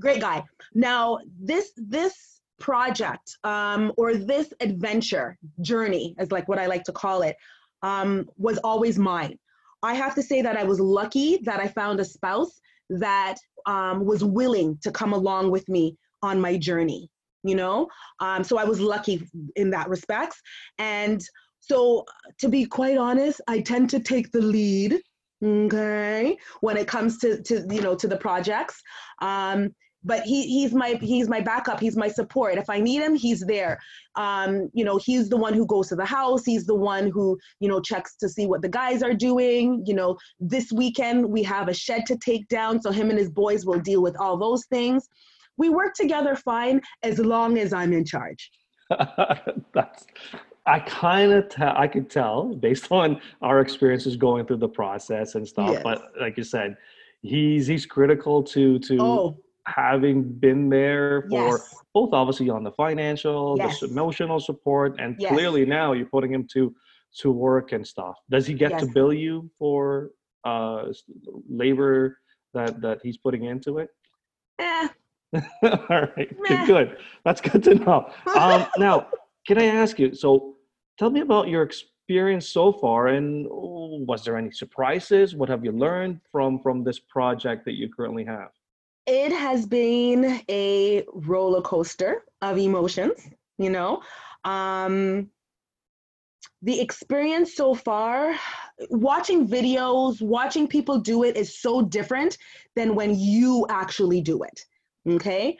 Great 0.00 0.20
guy. 0.20 0.44
Now, 0.74 1.18
this 1.40 1.72
this 1.76 2.40
project 2.58 3.38
um, 3.44 3.92
or 3.96 4.14
this 4.14 4.52
adventure 4.60 5.38
journey, 5.62 6.14
is 6.18 6.30
like 6.30 6.46
what 6.48 6.58
I 6.58 6.66
like 6.66 6.84
to 6.84 6.92
call 6.92 7.22
it, 7.22 7.36
um, 7.82 8.28
was 8.36 8.58
always 8.58 8.98
mine. 8.98 9.38
I 9.82 9.94
have 9.94 10.14
to 10.14 10.22
say 10.22 10.42
that 10.42 10.56
I 10.56 10.64
was 10.64 10.80
lucky 10.80 11.38
that 11.44 11.60
I 11.60 11.68
found 11.68 12.00
a 12.00 12.04
spouse 12.04 12.60
that 12.90 13.36
um, 13.66 14.04
was 14.04 14.24
willing 14.24 14.78
to 14.82 14.90
come 14.90 15.12
along 15.12 15.50
with 15.50 15.68
me 15.68 15.96
on 16.22 16.40
my 16.40 16.56
journey. 16.56 17.08
You 17.42 17.54
know, 17.54 17.88
um, 18.20 18.44
so 18.44 18.58
I 18.58 18.64
was 18.64 18.80
lucky 18.80 19.26
in 19.56 19.70
that 19.70 19.88
respects. 19.88 20.38
And 20.78 21.22
so, 21.60 22.04
to 22.40 22.48
be 22.50 22.66
quite 22.66 22.98
honest, 22.98 23.40
I 23.48 23.60
tend 23.60 23.88
to 23.90 24.00
take 24.00 24.30
the 24.30 24.42
lead. 24.42 25.00
Okay, 25.42 26.36
when 26.60 26.76
it 26.76 26.86
comes 26.86 27.16
to 27.18 27.42
to 27.44 27.66
you 27.70 27.80
know 27.80 27.94
to 27.94 28.06
the 28.06 28.18
projects. 28.18 28.82
Um, 29.22 29.74
but 30.04 30.22
he 30.22 30.46
he's 30.46 30.72
my 30.72 30.98
he's 31.00 31.28
my 31.28 31.40
backup. 31.40 31.80
He's 31.80 31.96
my 31.96 32.08
support. 32.08 32.56
If 32.56 32.70
i 32.70 32.80
need 32.80 33.02
him 33.02 33.14
he's 33.14 33.40
there. 33.40 33.78
Um 34.16 34.70
you 34.72 34.84
know 34.84 34.98
he's 34.98 35.28
the 35.28 35.36
one 35.36 35.54
who 35.54 35.66
goes 35.66 35.88
to 35.88 35.96
the 35.96 36.04
house. 36.04 36.44
He's 36.44 36.66
the 36.66 36.74
one 36.74 37.10
who 37.10 37.38
you 37.60 37.68
know 37.68 37.80
checks 37.80 38.16
to 38.16 38.28
see 38.28 38.46
what 38.46 38.62
the 38.62 38.68
guys 38.68 39.02
are 39.02 39.14
doing. 39.14 39.82
You 39.86 39.94
know 39.94 40.18
this 40.38 40.72
weekend 40.72 41.26
we 41.26 41.42
have 41.42 41.68
a 41.68 41.74
shed 41.74 42.06
to 42.06 42.16
take 42.16 42.48
down 42.48 42.80
so 42.80 42.90
him 42.90 43.10
and 43.10 43.18
his 43.18 43.30
boys 43.30 43.66
will 43.66 43.80
deal 43.80 44.02
with 44.02 44.16
all 44.18 44.36
those 44.36 44.64
things. 44.66 45.08
We 45.56 45.68
work 45.68 45.94
together 45.94 46.34
fine 46.36 46.80
as 47.02 47.18
long 47.18 47.58
as 47.58 47.72
i'm 47.72 47.92
in 47.92 48.04
charge. 48.04 48.50
That's 49.74 50.06
I 50.66 50.78
kind 50.80 51.32
of 51.32 51.48
tell 51.48 51.74
I 51.76 51.88
could 51.88 52.08
tell 52.08 52.54
based 52.54 52.88
on 52.90 53.20
our 53.42 53.60
experiences 53.60 54.16
going 54.16 54.46
through 54.46 54.58
the 54.58 54.68
process 54.68 55.34
and 55.34 55.46
stuff. 55.46 55.70
Yes. 55.72 55.82
But 55.82 56.12
like 56.18 56.38
you 56.38 56.44
said, 56.44 56.76
he's 57.22 57.66
he's 57.66 57.84
critical 57.84 58.42
to 58.44 58.78
to 58.78 58.98
oh 59.00 59.36
having 59.66 60.22
been 60.22 60.68
there 60.68 61.22
for 61.30 61.36
yes 61.60 61.74
both 61.92 62.10
obviously 62.12 62.48
on 62.48 62.62
the 62.62 62.70
financial, 62.70 63.56
Yes. 63.58 63.80
the 63.80 63.86
emotional 63.88 64.38
support, 64.38 64.94
and 65.00 65.16
Yes. 65.18 65.32
clearly 65.32 65.64
now 65.66 65.92
you're 65.92 66.06
putting 66.06 66.32
him 66.32 66.46
to 66.52 66.74
to 67.20 67.32
work 67.32 67.72
and 67.72 67.84
stuff. 67.84 68.16
Does 68.30 68.46
he 68.46 68.54
get 68.54 68.78
to 68.78 68.86
bill 68.86 69.12
you 69.12 69.50
for 69.58 70.10
uh 70.44 70.84
labor 71.48 72.18
that 72.54 72.80
that 72.80 72.98
he's 73.02 73.16
putting 73.16 73.44
into 73.44 73.78
it? 73.78 73.88
eh. 74.60 74.88
All 75.62 76.02
right, 76.16 76.28
good, 76.48 76.66
good. 76.72 76.96
That's 77.24 77.40
good 77.40 77.62
to 77.64 77.74
know. 77.74 78.10
Um, 78.36 78.66
now, 78.78 79.08
can 79.46 79.58
I 79.58 79.66
ask 79.66 79.98
you? 79.98 80.14
So, 80.14 80.56
tell 80.98 81.10
me 81.10 81.20
about 81.20 81.48
your 81.48 81.62
experience 81.62 82.48
so 82.48 82.72
far, 82.72 83.08
and 83.08 83.46
oh, 83.50 84.04
was 84.06 84.24
there 84.24 84.36
any 84.36 84.50
surprises? 84.52 85.34
What 85.34 85.48
have 85.48 85.64
you 85.64 85.72
learned 85.72 86.20
from 86.30 86.60
from 86.60 86.84
this 86.84 86.98
project 87.00 87.64
that 87.64 87.74
you 87.74 87.88
currently 87.88 88.24
have? 88.24 88.50
It 89.10 89.32
has 89.32 89.66
been 89.66 90.40
a 90.48 91.04
roller 91.12 91.60
coaster 91.62 92.22
of 92.42 92.56
emotions 92.58 93.28
you 93.58 93.70
know? 93.70 94.02
Um 94.44 95.30
the 96.62 96.80
experience 96.80 97.54
so 97.56 97.74
far 97.74 98.34
watching 98.90 99.48
videos 99.48 100.22
watching 100.22 100.68
people 100.68 100.98
do 101.00 101.24
it 101.24 101.36
is 101.36 101.58
so 101.58 101.82
different 101.82 102.38
than 102.76 102.94
when 102.94 103.18
you 103.18 103.66
actually 103.68 104.20
do 104.20 104.42
it 104.42 104.64
okay? 105.08 105.56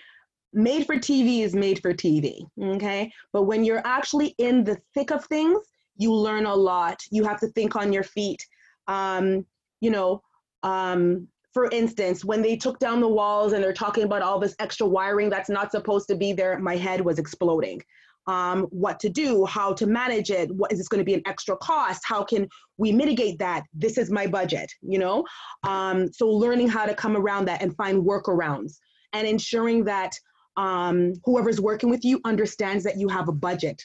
Made 0.52 0.87
for 0.87 0.97
tv 0.97 1.40
is 1.40 1.54
made 1.54 1.80
for 1.83 1.92
tv 1.92 2.47
okay? 2.62 3.12
But 3.33 3.42
when 3.42 3.64
you're 3.64 3.83
actually 3.85 4.35
in 4.38 4.64
the 4.64 4.78
thick 4.95 5.11
of 5.11 5.25
things 5.25 5.59
you 5.97 6.14
learn 6.14 6.47
a 6.47 6.54
lot. 6.54 6.99
You 7.11 7.25
have 7.25 7.40
to 7.40 7.49
think 7.49 7.76
on 7.76 7.92
your 7.92 8.04
feet. 8.04 8.47
Um 8.87 9.45
you 9.80 9.90
know 9.90 10.23
um 10.62 11.28
for 11.52 11.69
instance, 11.71 12.25
when 12.25 12.42
they 12.42 12.57
took 12.57 12.78
down 12.78 13.00
the 13.00 13.09
walls 13.09 13.52
and 13.52 13.62
they're 13.62 13.73
talking 13.73 14.04
about 14.04 14.23
all 14.23 14.38
this 14.38 14.54
extra 14.59 14.87
wiring 14.87 15.30
that's 15.30 15.50
not 15.50 15.73
supposed 15.73 16.09
to 16.09 16.14
be 16.14 16.33
there, 16.33 16.59
my 16.59 16.76
head 16.76 17.00
was 17.00 17.19
exploding. 17.19 17.83
Um, 18.26 18.64
what 18.71 19.00
to 19.00 19.09
do, 19.09 19.45
how 19.47 19.73
to 19.73 19.87
manage 19.87 20.30
it, 20.30 20.50
what 20.54 20.71
is 20.71 20.78
this 20.78 20.88
going 20.88 21.00
to 21.00 21.04
be 21.04 21.14
an 21.14 21.23
extra 21.26 21.57
cost? 21.57 22.02
How 22.04 22.23
can 22.23 22.49
we 22.76 22.92
mitigate 22.92 23.38
that? 23.40 23.64
This 23.75 23.99
is 23.99 24.11
my 24.11 24.26
budget, 24.26 24.71
you 24.83 24.99
know? 24.99 25.25
Um, 25.64 26.12
so 26.12 26.28
learning 26.28 26.69
how 26.69 26.87
to 26.87 26.95
come 26.95 27.16
around 27.16 27.47
that 27.47 27.62
and 27.62 27.75
find 27.76 28.04
workarounds 28.04 28.75
and 29.12 29.26
ensuring 29.26 29.85
that 29.85 30.12
um, 30.57 31.14
whoever's 31.25 31.61
working 31.61 31.90
with 31.90 32.04
you 32.04 32.21
understands 32.25 32.85
that 32.85 32.99
you 32.99 33.09
have 33.09 33.28
a 33.28 33.33
budget 33.33 33.83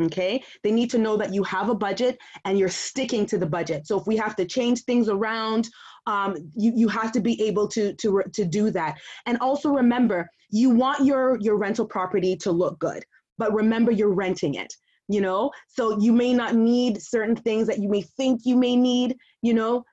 okay? 0.00 0.42
They 0.62 0.70
need 0.70 0.90
to 0.90 0.98
know 0.98 1.16
that 1.16 1.34
you 1.34 1.42
have 1.44 1.68
a 1.68 1.74
budget 1.74 2.18
and 2.44 2.58
you're 2.58 2.68
sticking 2.68 3.26
to 3.26 3.38
the 3.38 3.46
budget. 3.46 3.86
So 3.86 3.98
if 3.98 4.06
we 4.06 4.16
have 4.16 4.36
to 4.36 4.44
change 4.44 4.82
things 4.82 5.08
around 5.08 5.68
um, 6.06 6.34
you, 6.56 6.72
you 6.74 6.88
have 6.88 7.12
to 7.12 7.20
be 7.20 7.40
able 7.42 7.68
to 7.68 7.94
to 7.94 8.22
to 8.32 8.44
do 8.44 8.70
that. 8.70 8.98
And 9.26 9.38
also 9.38 9.70
remember 9.70 10.28
you 10.50 10.70
want 10.70 11.04
your 11.04 11.38
your 11.40 11.56
rental 11.56 11.86
property 11.86 12.36
to 12.36 12.50
look 12.50 12.78
good 12.78 13.04
but 13.38 13.54
remember 13.54 13.90
you're 13.90 14.14
renting 14.14 14.54
it 14.54 14.72
you 15.08 15.20
know? 15.20 15.50
So 15.68 15.98
you 16.00 16.12
may 16.12 16.32
not 16.32 16.54
need 16.54 17.02
certain 17.02 17.36
things 17.36 17.66
that 17.66 17.78
you 17.80 17.88
may 17.88 18.02
think 18.02 18.42
you 18.44 18.56
may 18.56 18.76
need 18.76 19.16
you 19.42 19.54
know 19.54 19.84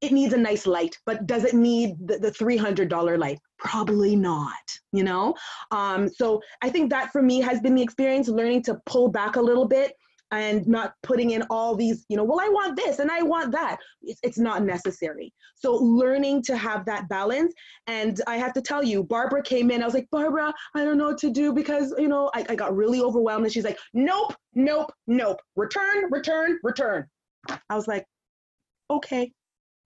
it 0.00 0.12
needs 0.12 0.32
a 0.32 0.38
nice 0.38 0.66
light 0.66 0.96
but 1.06 1.26
does 1.26 1.44
it 1.44 1.54
need 1.54 1.96
the, 2.06 2.18
the 2.18 2.30
$300 2.30 3.18
light? 3.18 3.38
Probably 3.58 4.16
not 4.16 4.54
you 4.92 5.04
know? 5.04 5.34
Um, 5.70 6.08
so 6.08 6.40
i 6.62 6.68
think 6.68 6.90
that 6.90 7.12
for 7.12 7.22
me 7.22 7.40
has 7.40 7.60
been 7.60 7.74
the 7.74 7.82
experience 7.82 8.28
learning 8.28 8.62
to 8.62 8.80
pull 8.86 9.08
back 9.08 9.36
a 9.36 9.40
little 9.40 9.66
bit 9.66 9.92
and 10.32 10.66
not 10.66 10.94
putting 11.02 11.30
in 11.30 11.42
all 11.50 11.76
these 11.76 12.04
you 12.08 12.16
know 12.16 12.24
well 12.24 12.40
i 12.40 12.48
want 12.48 12.76
this 12.76 12.98
and 12.98 13.10
i 13.10 13.22
want 13.22 13.52
that. 13.52 13.78
It's, 14.02 14.18
it's 14.22 14.38
not 14.38 14.64
necessary. 14.64 15.32
So 15.54 15.74
learning 15.74 16.42
to 16.44 16.56
have 16.56 16.84
that 16.86 17.08
balance 17.08 17.54
and 17.86 18.20
i 18.26 18.36
have 18.36 18.52
to 18.54 18.62
tell 18.62 18.82
you 18.82 19.04
barbara 19.04 19.42
came 19.42 19.70
in 19.70 19.82
i 19.82 19.84
was 19.84 19.94
like 19.94 20.08
barbara 20.10 20.52
i 20.74 20.84
don't 20.84 20.98
know 20.98 21.08
what 21.08 21.18
to 21.18 21.30
do 21.30 21.52
because 21.52 21.94
you 21.98 22.08
know 22.08 22.30
i, 22.34 22.44
I 22.48 22.54
got 22.54 22.74
really 22.74 23.00
overwhelmed 23.00 23.44
and 23.44 23.52
she's 23.52 23.64
like 23.64 23.78
nope 23.94 24.34
nope 24.54 24.92
nope. 25.06 25.40
Return 25.54 26.04
return 26.10 26.58
return. 26.62 27.06
I 27.70 27.76
was 27.76 27.86
like 27.86 28.04
okay 28.90 29.32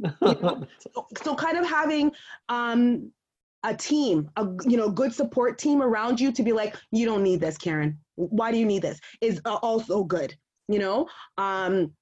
you 0.22 0.36
know? 0.42 0.66
so, 0.94 1.06
so 1.22 1.34
kind 1.34 1.56
of 1.56 1.68
having 1.68 2.12
um 2.48 3.10
a 3.62 3.74
team, 3.74 4.30
a 4.36 4.46
you 4.66 4.76
know, 4.76 4.90
good 4.90 5.12
support 5.12 5.58
team 5.58 5.82
around 5.82 6.18
you 6.18 6.32
to 6.32 6.42
be 6.42 6.52
like, 6.52 6.76
you 6.92 7.04
don't 7.04 7.22
need 7.22 7.40
this, 7.40 7.58
Karen. 7.58 7.98
Why 8.16 8.50
do 8.50 8.58
you 8.58 8.64
need 8.64 8.82
this? 8.82 8.98
Is 9.20 9.40
uh, 9.44 9.56
also 9.56 10.02
good, 10.04 10.34
you 10.68 10.78
know. 10.78 11.08
Um, 11.36 11.92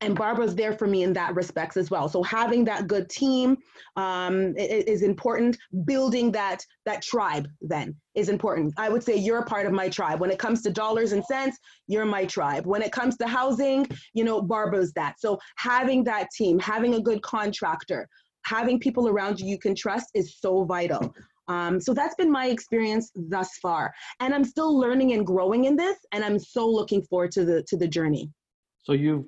and 0.00 0.16
Barbara's 0.16 0.54
there 0.54 0.72
for 0.72 0.86
me 0.86 1.02
in 1.02 1.12
that 1.12 1.34
respects 1.34 1.76
as 1.76 1.90
well. 1.90 2.08
So 2.08 2.22
having 2.22 2.64
that 2.64 2.86
good 2.86 3.08
team 3.08 3.58
um, 3.96 4.54
is 4.56 5.02
important. 5.02 5.58
Building 5.84 6.32
that 6.32 6.64
that 6.86 7.02
tribe 7.02 7.48
then 7.60 7.94
is 8.14 8.28
important. 8.28 8.74
I 8.78 8.88
would 8.88 9.02
say 9.02 9.16
you're 9.16 9.40
a 9.40 9.44
part 9.44 9.66
of 9.66 9.72
my 9.72 9.88
tribe. 9.88 10.20
When 10.20 10.30
it 10.30 10.38
comes 10.38 10.62
to 10.62 10.70
dollars 10.70 11.12
and 11.12 11.24
cents, 11.24 11.58
you're 11.86 12.06
my 12.06 12.24
tribe. 12.24 12.66
When 12.66 12.82
it 12.82 12.92
comes 12.92 13.16
to 13.18 13.26
housing, 13.26 13.86
you 14.14 14.24
know, 14.24 14.40
Barbara's 14.40 14.92
that. 14.94 15.14
So 15.18 15.38
having 15.56 16.04
that 16.04 16.28
team, 16.36 16.58
having 16.58 16.94
a 16.94 17.00
good 17.00 17.22
contractor, 17.22 18.08
having 18.44 18.80
people 18.80 19.08
around 19.08 19.40
you 19.40 19.46
you 19.46 19.58
can 19.58 19.74
trust 19.74 20.08
is 20.14 20.38
so 20.38 20.64
vital. 20.64 21.14
Um, 21.48 21.80
so 21.80 21.92
that's 21.92 22.14
been 22.14 22.30
my 22.30 22.46
experience 22.46 23.10
thus 23.14 23.58
far, 23.60 23.92
and 24.20 24.32
I'm 24.32 24.44
still 24.44 24.78
learning 24.78 25.12
and 25.12 25.26
growing 25.26 25.64
in 25.64 25.76
this, 25.76 25.98
and 26.12 26.24
I'm 26.24 26.38
so 26.38 26.68
looking 26.68 27.02
forward 27.02 27.32
to 27.32 27.44
the 27.44 27.62
to 27.64 27.76
the 27.76 27.88
journey. 27.88 28.30
So 28.84 28.92
you've 28.92 29.24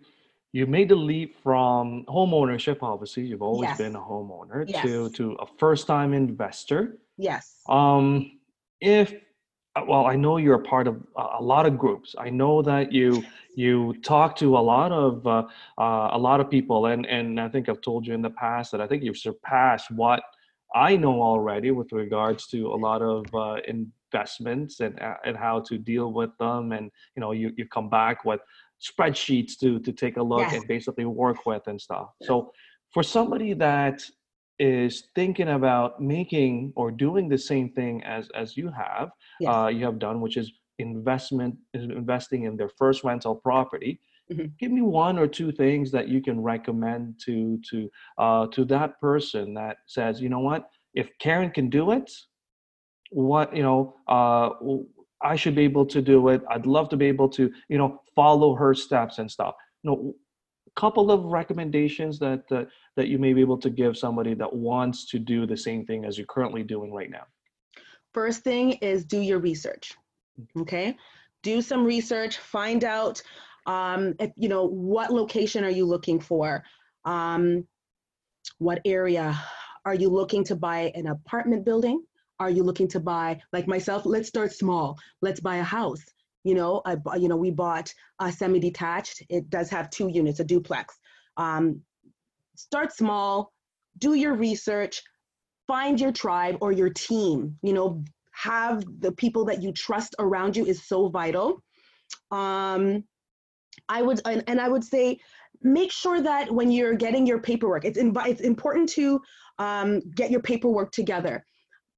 you 0.55 0.67
made 0.67 0.89
the 0.89 0.95
leap 0.95 1.37
from 1.43 2.05
home 2.07 2.33
ownership. 2.33 2.81
Obviously, 2.81 3.25
you've 3.25 3.43
always 3.43 3.71
yes. 3.71 3.79
been 3.79 3.97
a 3.97 4.01
homeowner 4.01 4.65
yes. 4.69 4.83
to 4.85 5.11
to 5.11 5.33
a 5.41 5.47
first 5.59 5.89
time 5.89 6.15
investor. 6.15 6.99
Yes. 7.17 7.57
Um, 7.69 8.39
if 8.81 9.13
uh, 9.75 9.83
well, 9.89 10.07
I 10.07 10.15
know 10.15 10.37
you're 10.37 10.55
a 10.55 10.63
part 10.63 10.87
of 10.87 11.03
a 11.17 11.43
lot 11.43 11.67
of 11.67 11.77
groups. 11.77 12.15
I 12.17 12.31
know 12.31 12.63
that 12.63 12.93
you 12.93 13.25
you 13.57 13.95
talk 14.05 14.37
to 14.37 14.57
a 14.57 14.65
lot 14.75 14.93
of 14.93 15.27
uh, 15.27 15.43
uh, 15.77 16.11
a 16.13 16.19
lot 16.19 16.39
of 16.39 16.49
people, 16.49 16.87
and 16.87 17.05
and 17.05 17.41
I 17.41 17.49
think 17.49 17.69
I've 17.69 17.81
told 17.81 18.07
you 18.07 18.15
in 18.15 18.23
the 18.23 18.31
past 18.31 18.71
that 18.71 18.81
I 18.81 18.87
think 18.87 19.03
you've 19.03 19.19
surpassed 19.19 19.91
what 19.91 20.23
I 20.73 20.97
know 20.97 21.21
already 21.21 21.73
with 21.73 21.91
regards 21.91 22.47
to 22.49 22.69
a 22.69 22.79
lot 22.89 23.03
of 23.03 23.27
uh, 23.35 23.57
investments 23.67 24.79
and 24.79 25.01
uh, 25.01 25.17
and 25.25 25.37
how 25.37 25.61
to 25.69 25.79
deal 25.79 26.13
with 26.13 26.31
them, 26.39 26.71
and 26.71 26.93
you 27.17 27.21
know 27.21 27.33
you 27.33 27.53
you 27.57 27.67
come 27.67 27.89
back 27.89 28.25
with 28.25 28.41
spreadsheets 28.85 29.59
to 29.61 29.79
to 29.81 29.93
take 29.93 30.17
a 30.17 30.23
look 30.23 30.41
yes. 30.41 30.55
and 30.55 30.69
basically 30.69 31.05
work 31.05 31.47
with 31.47 31.63
and 31.67 31.81
stuff. 31.81 32.09
So 32.23 32.53
for 32.93 33.03
somebody 33.03 33.55
that 33.55 34.03
is 34.59 35.09
thinking 35.15 35.49
about 35.49 36.01
making 36.01 36.73
or 36.77 36.91
doing 36.91 37.29
the 37.29 37.39
same 37.39 37.71
thing 37.71 38.03
as 38.05 38.29
as 38.35 38.57
you 38.57 38.71
have 38.71 39.11
yes. 39.41 39.53
uh, 39.53 39.67
you 39.67 39.85
have 39.85 39.99
done 39.99 40.21
which 40.21 40.37
is 40.37 40.53
investment 40.79 41.57
investing 41.75 42.45
in 42.45 42.57
their 42.57 42.69
first 42.69 43.03
rental 43.03 43.35
property 43.35 44.01
mm-hmm. 44.33 44.47
give 44.61 44.71
me 44.71 44.81
one 44.81 45.19
or 45.19 45.27
two 45.27 45.51
things 45.51 45.91
that 45.91 46.09
you 46.09 46.21
can 46.23 46.41
recommend 46.41 47.19
to 47.25 47.59
to 47.69 47.91
uh, 48.19 48.47
to 48.49 48.65
that 48.65 49.01
person 49.01 49.55
that 49.55 49.79
says 49.87 50.21
you 50.21 50.29
know 50.29 50.41
what 50.41 50.69
if 50.95 51.09
karen 51.19 51.51
can 51.51 51.69
do 51.69 51.91
it 51.91 52.11
what 53.11 53.55
you 53.57 53.63
know 53.63 53.97
uh, 54.09 54.51
i 55.25 55.35
should 55.35 55.55
be 55.55 55.63
able 55.63 55.87
to 55.87 56.01
do 56.01 56.29
it 56.29 56.43
i'd 56.51 56.67
love 56.67 56.89
to 56.89 56.97
be 56.97 57.07
able 57.07 57.29
to 57.29 57.51
you 57.69 57.79
know 57.79 58.01
follow 58.15 58.55
her 58.55 58.75
steps 58.75 59.19
and 59.19 59.31
stuff 59.31 59.55
you 59.83 59.91
know 59.91 60.15
couple 60.77 61.11
of 61.11 61.25
recommendations 61.27 62.19
that, 62.19 62.49
that 62.49 62.69
that 62.97 63.09
you 63.09 63.19
may 63.19 63.33
be 63.33 63.41
able 63.41 63.59
to 63.59 63.71
give 63.71 63.97
somebody 63.97 64.35
that 64.35 64.53
wants 64.53 65.07
to 65.07 65.19
do 65.19 65.47
the 65.47 65.57
same 65.57 65.85
thing 65.87 66.05
as 66.05 66.19
you're 66.19 66.27
currently 66.27 66.63
doing 66.63 66.93
right 66.93 67.11
now? 67.11 67.25
First 68.13 68.43
thing 68.43 68.73
is 68.75 69.05
do 69.05 69.21
your 69.21 69.39
research. 69.39 69.95
Okay, 70.59 70.97
do 71.43 71.63
some 71.63 71.85
research. 71.85 72.39
Find 72.39 72.85
out 72.85 73.23
um, 73.67 74.15
if 74.19 74.33
you 74.37 74.49
know 74.49 74.67
what 74.67 75.13
location 75.13 75.65
are 75.65 75.71
you 75.71 75.85
looking 75.85 76.21
for. 76.21 76.65
Um, 77.05 77.67
what 78.59 78.81
area 78.85 79.39
are 79.85 79.95
you 79.95 80.09
looking 80.09 80.45
to 80.45 80.57
buy 80.57 80.93
an 80.95 81.07
apartment 81.07 81.65
building? 81.65 82.03
Are 82.41 82.51
you 82.51 82.63
looking 82.63 82.89
to 82.89 83.01
buy 83.01 83.41
like 83.53 83.67
myself? 83.67 84.05
Let's 84.05 84.29
start 84.29 84.53
small. 84.53 84.99
Let's 85.23 85.41
buy 85.41 85.57
a 85.57 85.63
house 85.63 86.05
you 86.45 86.55
know, 86.55 86.83
I, 86.85 86.97
you 87.17 87.29
know, 87.29 87.37
we 87.37 87.51
bought 87.51 87.93
a 88.21 88.31
semi-detached. 88.31 89.25
It 89.31 89.49
does 89.51 89.71
have 89.71 89.91
two 89.91 90.09
units, 90.09 90.41
a 90.41 90.45
duplex. 90.45 90.95
Um, 91.39 91.81
start 92.55 92.93
small, 92.95 93.51
do 93.99 94.15
your 94.15 94.35
research, 94.35 95.03
find 95.67 95.99
your 95.99 96.13
tribe 96.13 96.59
or 96.61 96.71
your 96.71 96.91
team. 96.91 97.59
You 97.63 97.73
know, 97.73 98.05
have 98.33 98.85
the 99.01 99.13
people 99.13 99.47
that 99.47 99.63
you 99.63 99.73
trust 99.73 100.15
around 100.19 100.57
you 100.57 100.67
is 100.67 100.87
so 100.87 101.09
vital. 101.09 101.63
Um, 102.31 103.05
I 103.89 104.03
would, 104.03 104.21
and, 104.27 104.45
and 104.47 104.61
I 104.61 104.69
would 104.69 104.85
say, 104.85 105.19
make 105.63 105.93
sure 105.93 106.21
that 106.21 106.53
when 106.53 106.71
you're 106.71 106.95
getting 106.95 107.27
your 107.27 107.41
paperwork, 107.41 107.87
it's, 107.87 107.97
in, 107.97 108.15
it's 108.27 108.43
important 108.43 108.91
to 108.91 109.19
um, 109.59 110.03
get 110.15 110.31
your 110.31 110.43
paperwork 110.43 110.93
together. 110.93 111.43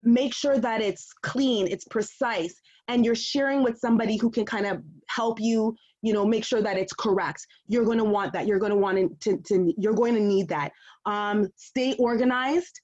Make 0.07 0.33
sure 0.33 0.59
that 0.59 0.81
it's 0.81 1.13
clean, 1.23 1.67
it's 1.67 1.85
precise, 1.85 2.55
and 2.89 3.05
you're 3.05 3.15
sharing 3.15 3.63
with 3.63 3.79
somebody 3.79 4.17
who 4.17 4.31
can 4.31 4.47
kind 4.47 4.67
of 4.67 4.83
help 5.09 5.41
you 5.41 5.77
you 6.03 6.13
know 6.13 6.25
make 6.25 6.45
sure 6.45 6.63
that 6.63 6.79
it's 6.79 6.93
correct. 6.93 7.47
You're 7.67 7.85
going 7.85 7.99
to 7.99 8.05
want 8.05 8.33
that 8.33 8.47
you're 8.47 8.59
going 8.59 8.71
to 8.71 8.79
want 8.79 9.21
to, 9.23 9.37
to 9.37 9.75
you're 9.77 9.95
going 9.95 10.15
to 10.15 10.21
need 10.21 10.49
that. 10.49 10.71
Um, 11.05 11.49
stay 11.57 11.95
organized 11.99 12.81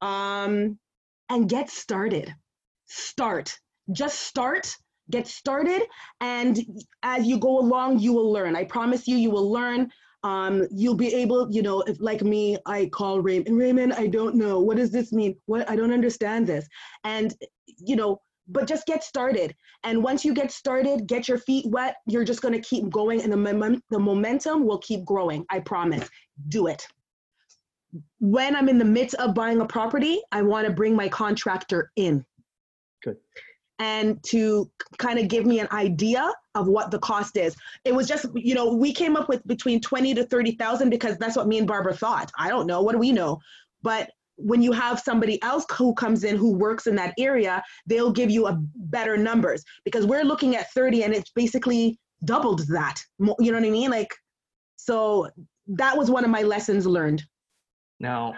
um, 0.00 0.78
and 1.28 1.48
get 1.48 1.68
started. 1.70 2.32
Start. 2.86 3.58
Just 3.92 4.20
start 4.20 4.74
get 5.10 5.26
started 5.26 5.82
and 6.20 6.60
as 7.02 7.26
you 7.26 7.38
go 7.38 7.58
along 7.58 7.98
you 7.98 8.12
will 8.12 8.32
learn. 8.32 8.56
I 8.56 8.64
promise 8.64 9.08
you 9.08 9.16
you 9.16 9.30
will 9.30 9.50
learn 9.50 9.90
um, 10.22 10.66
you'll 10.70 10.94
be 10.94 11.14
able 11.14 11.50
you 11.50 11.62
know 11.62 11.80
if 11.82 11.98
like 12.00 12.22
me 12.22 12.58
i 12.66 12.86
call 12.86 13.20
raymond 13.20 13.56
raymond 13.56 13.92
i 13.94 14.06
don't 14.06 14.34
know 14.34 14.60
what 14.60 14.76
does 14.76 14.90
this 14.90 15.12
mean 15.12 15.34
what 15.46 15.68
i 15.70 15.74
don't 15.74 15.92
understand 15.92 16.46
this 16.46 16.68
and 17.04 17.34
you 17.78 17.96
know 17.96 18.20
but 18.50 18.66
just 18.66 18.86
get 18.86 19.02
started. 19.02 19.54
And 19.84 20.02
once 20.02 20.24
you 20.24 20.34
get 20.34 20.50
started, 20.50 21.06
get 21.06 21.28
your 21.28 21.38
feet 21.38 21.66
wet, 21.66 21.96
you're 22.06 22.24
just 22.24 22.42
going 22.42 22.54
to 22.54 22.60
keep 22.60 22.90
going 22.90 23.22
and 23.22 23.32
the, 23.32 23.82
the 23.90 23.98
momentum 23.98 24.66
will 24.66 24.78
keep 24.78 25.04
growing. 25.04 25.46
I 25.50 25.60
promise. 25.60 26.08
Do 26.48 26.66
it. 26.66 26.86
When 28.18 28.54
I'm 28.54 28.68
in 28.68 28.78
the 28.78 28.84
midst 28.84 29.14
of 29.16 29.34
buying 29.34 29.60
a 29.60 29.66
property, 29.66 30.20
I 30.32 30.42
want 30.42 30.66
to 30.66 30.72
bring 30.72 30.94
my 30.94 31.08
contractor 31.08 31.90
in. 31.96 32.24
Good. 33.02 33.16
And 33.80 34.22
to 34.24 34.70
kind 34.98 35.18
of 35.18 35.26
give 35.28 35.46
me 35.46 35.58
an 35.58 35.68
idea 35.72 36.30
of 36.54 36.68
what 36.68 36.90
the 36.90 36.98
cost 36.98 37.38
is. 37.38 37.56
It 37.84 37.94
was 37.94 38.06
just, 38.06 38.26
you 38.34 38.54
know, 38.54 38.74
we 38.74 38.92
came 38.92 39.16
up 39.16 39.26
with 39.26 39.44
between 39.46 39.80
20 39.80 40.14
to 40.14 40.24
30,000 40.26 40.90
because 40.90 41.16
that's 41.16 41.34
what 41.34 41.48
me 41.48 41.56
and 41.56 41.66
Barbara 41.66 41.94
thought. 41.94 42.30
I 42.38 42.50
don't 42.50 42.66
know. 42.66 42.82
What 42.82 42.92
do 42.92 42.98
we 42.98 43.10
know? 43.10 43.40
But 43.82 44.10
when 44.36 44.60
you 44.60 44.72
have 44.72 45.00
somebody 45.00 45.42
else 45.42 45.64
who 45.72 45.94
comes 45.94 46.24
in 46.24 46.36
who 46.36 46.52
works 46.52 46.86
in 46.86 46.94
that 46.96 47.14
area, 47.18 47.62
they'll 47.86 48.12
give 48.12 48.30
you 48.30 48.48
a 48.48 48.58
better 48.76 49.16
numbers 49.16 49.64
because 49.86 50.04
we're 50.06 50.24
looking 50.24 50.56
at 50.56 50.70
30 50.72 51.04
and 51.04 51.14
it's 51.14 51.30
basically 51.30 51.98
doubled 52.26 52.66
that. 52.68 53.02
You 53.18 53.50
know 53.50 53.58
what 53.58 53.66
I 53.66 53.70
mean? 53.70 53.90
Like, 53.90 54.14
so 54.76 55.28
that 55.68 55.96
was 55.96 56.10
one 56.10 56.24
of 56.24 56.30
my 56.30 56.42
lessons 56.42 56.86
learned. 56.86 57.22
Now, 57.98 58.34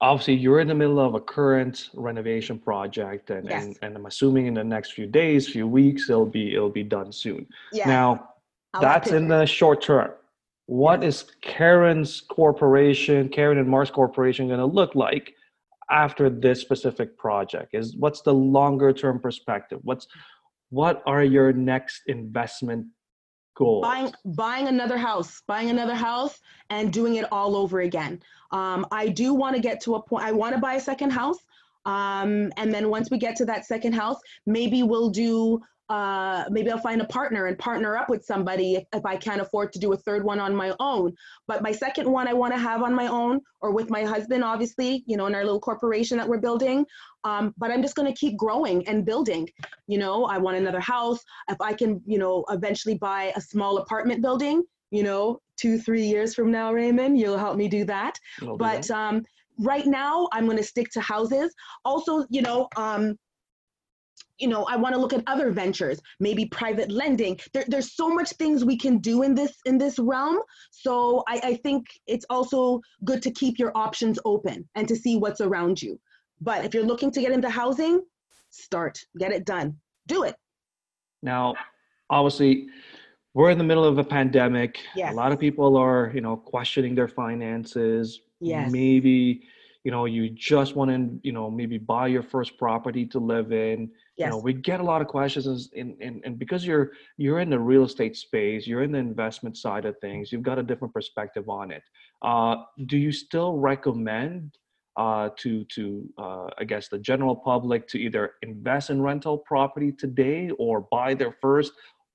obviously 0.00 0.34
you're 0.34 0.60
in 0.60 0.68
the 0.68 0.74
middle 0.74 1.00
of 1.00 1.14
a 1.14 1.20
current 1.20 1.90
renovation 1.94 2.58
project 2.58 3.30
and, 3.30 3.48
Yes. 3.48 3.64
and, 3.64 3.78
and 3.82 3.96
I'm 3.96 4.06
assuming 4.06 4.46
in 4.46 4.54
the 4.54 4.64
next 4.64 4.92
few 4.92 5.06
days, 5.06 5.48
few 5.48 5.66
weeks, 5.66 6.10
it'll 6.10 6.26
be 6.26 6.54
it'll 6.54 6.70
be 6.70 6.82
done 6.82 7.12
soon. 7.12 7.46
Yeah. 7.72 7.88
Now 7.88 8.28
I'll 8.74 8.80
that's 8.80 9.10
in 9.12 9.28
the 9.28 9.46
short 9.46 9.82
term. 9.82 10.10
What 10.66 11.04
is 11.04 11.26
Karen's 11.42 12.20
corporation, 12.22 13.28
Karen 13.28 13.58
and 13.58 13.68
Mars 13.68 13.90
Corporation 13.90 14.48
gonna 14.48 14.66
look 14.66 14.94
like 14.94 15.34
after 15.90 16.28
this 16.28 16.60
specific 16.60 17.16
project? 17.16 17.74
Is 17.74 17.96
what's 17.96 18.22
the 18.22 18.34
longer 18.34 18.92
term 18.92 19.20
perspective? 19.20 19.78
What's 19.82 20.06
what 20.70 21.02
are 21.06 21.22
your 21.22 21.52
next 21.52 22.02
investment 22.08 22.86
buying 23.58 24.12
buying 24.24 24.68
another 24.68 24.98
house 24.98 25.42
buying 25.46 25.70
another 25.70 25.94
house 25.94 26.40
and 26.70 26.92
doing 26.92 27.16
it 27.16 27.26
all 27.32 27.56
over 27.56 27.80
again. 27.80 28.20
Um, 28.50 28.86
i 28.92 29.08
do 29.08 29.34
want 29.34 29.56
to 29.56 29.62
get 29.62 29.80
to 29.82 29.96
a 29.96 30.02
point 30.02 30.24
i 30.24 30.32
want 30.32 30.54
to 30.54 30.60
buy 30.60 30.74
a 30.74 30.80
second 30.80 31.10
house 31.10 31.38
um, 31.84 32.52
and 32.56 32.72
then 32.72 32.90
once 32.90 33.10
we 33.10 33.18
get 33.18 33.36
to 33.36 33.44
that 33.46 33.64
second 33.64 33.92
house 33.92 34.18
maybe 34.46 34.82
we'll 34.82 35.10
do 35.10 35.60
uh, 35.88 36.44
maybe 36.50 36.70
i'll 36.70 36.78
find 36.78 37.00
a 37.00 37.06
partner 37.06 37.46
and 37.46 37.58
partner 37.58 37.96
up 37.96 38.08
with 38.08 38.24
somebody 38.24 38.74
if, 38.74 38.84
if 38.92 39.06
i 39.06 39.16
can't 39.16 39.40
afford 39.40 39.72
to 39.72 39.78
do 39.78 39.92
a 39.92 39.96
third 39.96 40.24
one 40.24 40.40
on 40.40 40.54
my 40.54 40.74
own 40.80 41.12
but 41.46 41.62
my 41.62 41.72
second 41.72 42.10
one 42.10 42.26
i 42.26 42.32
want 42.32 42.52
to 42.52 42.58
have 42.58 42.82
on 42.82 42.94
my 42.94 43.06
own 43.06 43.40
or 43.60 43.72
with 43.72 43.88
my 43.90 44.02
husband 44.02 44.42
obviously 44.42 45.04
you 45.06 45.16
know 45.16 45.26
in 45.26 45.34
our 45.34 45.44
little 45.44 45.60
corporation 45.60 46.16
that 46.18 46.28
we're 46.28 46.38
building 46.38 46.84
um, 47.24 47.54
but 47.56 47.70
i'm 47.70 47.82
just 47.82 47.94
going 47.94 48.12
to 48.12 48.18
keep 48.18 48.36
growing 48.36 48.86
and 48.88 49.04
building 49.04 49.48
you 49.86 49.98
know 49.98 50.24
i 50.24 50.38
want 50.38 50.56
another 50.56 50.80
house 50.80 51.20
if 51.48 51.60
I 51.60 51.72
can, 51.72 52.00
you 52.06 52.18
know, 52.18 52.44
eventually 52.50 52.96
buy 52.96 53.32
a 53.36 53.40
small 53.40 53.78
apartment 53.78 54.22
building, 54.22 54.62
you 54.90 55.02
know, 55.02 55.40
two, 55.56 55.78
three 55.78 56.06
years 56.06 56.34
from 56.34 56.50
now, 56.50 56.72
Raymond, 56.72 57.18
you'll 57.18 57.38
help 57.38 57.56
me 57.56 57.68
do 57.68 57.84
that. 57.84 58.18
Do 58.40 58.56
But 58.58 58.82
that. 58.88 58.90
um, 58.90 59.24
right 59.58 59.86
now, 59.86 60.28
I'm 60.32 60.44
going 60.44 60.58
to 60.58 60.64
stick 60.64 60.90
to 60.92 61.00
houses. 61.00 61.54
Also, 61.84 62.26
you 62.30 62.42
know, 62.42 62.68
um, 62.76 63.16
you 64.38 64.48
know, 64.48 64.64
I 64.64 64.76
want 64.76 64.94
to 64.94 65.00
look 65.00 65.12
at 65.12 65.22
other 65.26 65.50
ventures, 65.50 66.00
maybe 66.20 66.46
private 66.46 66.90
lending. 66.90 67.38
There, 67.52 67.64
there's 67.68 67.94
so 67.94 68.08
much 68.08 68.30
things 68.32 68.64
we 68.64 68.76
can 68.76 68.98
do 68.98 69.22
in 69.22 69.34
this 69.34 69.54
in 69.64 69.78
this 69.78 69.98
realm. 69.98 70.38
So 70.70 71.22
I, 71.28 71.40
I 71.42 71.54
think 71.56 71.86
it's 72.06 72.26
also 72.28 72.80
good 73.04 73.22
to 73.22 73.30
keep 73.30 73.58
your 73.58 73.72
options 73.76 74.18
open 74.24 74.68
and 74.74 74.86
to 74.88 74.96
see 74.96 75.16
what's 75.16 75.40
around 75.40 75.80
you. 75.80 75.98
But 76.40 76.64
if 76.64 76.74
you're 76.74 76.84
looking 76.84 77.10
to 77.12 77.20
get 77.20 77.32
into 77.32 77.48
housing, 77.48 78.02
start, 78.50 78.98
get 79.18 79.32
it 79.32 79.46
done, 79.46 79.76
do 80.06 80.24
it. 80.24 80.36
Now, 81.22 81.54
obviously, 82.10 82.68
we're 83.32 83.50
in 83.50 83.58
the 83.58 83.64
middle 83.64 83.84
of 83.84 83.98
a 83.98 84.04
pandemic. 84.04 84.80
Yes. 84.94 85.12
A 85.12 85.16
lot 85.16 85.32
of 85.32 85.38
people 85.38 85.76
are, 85.76 86.10
you 86.14 86.20
know, 86.20 86.36
questioning 86.36 86.94
their 86.94 87.08
finances. 87.08 88.20
Yes. 88.40 88.70
Maybe, 88.70 89.42
you 89.86 89.92
know, 89.92 90.04
you 90.04 90.28
just 90.30 90.74
want 90.74 90.90
to, 90.90 91.20
you 91.22 91.30
know, 91.30 91.48
maybe 91.48 91.78
buy 91.78 92.08
your 92.08 92.24
first 92.24 92.58
property 92.58 93.06
to 93.06 93.20
live 93.20 93.52
in. 93.52 93.88
Yes. 94.16 94.26
You 94.26 94.30
know, 94.30 94.38
we 94.38 94.52
get 94.52 94.80
a 94.80 94.82
lot 94.82 95.00
of 95.00 95.06
questions, 95.06 95.70
and, 95.76 95.94
and, 96.00 96.20
and 96.24 96.40
because 96.40 96.66
you're 96.66 96.90
you're 97.18 97.38
in 97.38 97.50
the 97.50 97.60
real 97.60 97.84
estate 97.84 98.16
space, 98.16 98.66
you're 98.66 98.82
in 98.82 98.90
the 98.90 98.98
investment 98.98 99.56
side 99.56 99.84
of 99.84 99.94
things. 100.00 100.32
You've 100.32 100.42
got 100.42 100.58
a 100.58 100.64
different 100.64 100.92
perspective 100.92 101.48
on 101.48 101.70
it. 101.70 101.84
Uh, 102.20 102.56
do 102.86 102.98
you 102.98 103.12
still 103.12 103.52
recommend 103.58 104.58
uh, 104.96 105.28
to 105.36 105.64
to 105.76 106.04
uh, 106.18 106.46
I 106.58 106.64
guess 106.64 106.88
the 106.88 106.98
general 106.98 107.36
public 107.36 107.86
to 107.90 107.98
either 108.00 108.32
invest 108.42 108.90
in 108.90 109.00
rental 109.00 109.38
property 109.38 109.92
today 109.92 110.50
or 110.58 110.88
buy 110.90 111.14
their 111.14 111.36
first 111.40 111.72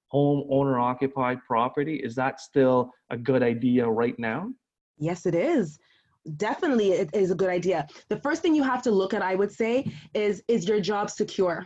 home 0.09 0.45
owner 0.51 0.77
occupied 0.77 1.39
property? 1.47 1.95
Is 2.03 2.15
that 2.15 2.41
still 2.41 2.91
a 3.11 3.17
good 3.17 3.43
idea 3.43 3.87
right 3.87 4.19
now? 4.19 4.49
Yes, 4.97 5.25
it 5.25 5.35
is. 5.35 5.79
Definitely, 6.37 6.91
it 6.91 7.09
is 7.13 7.31
a 7.31 7.35
good 7.35 7.49
idea. 7.49 7.87
The 8.09 8.19
first 8.19 8.41
thing 8.41 8.53
you 8.53 8.63
have 8.63 8.83
to 8.83 8.91
look 8.91 9.13
at, 9.13 9.23
I 9.23 9.35
would 9.35 9.51
say, 9.51 9.91
is 10.13 10.43
is 10.47 10.67
your 10.67 10.79
job 10.79 11.09
secure? 11.09 11.65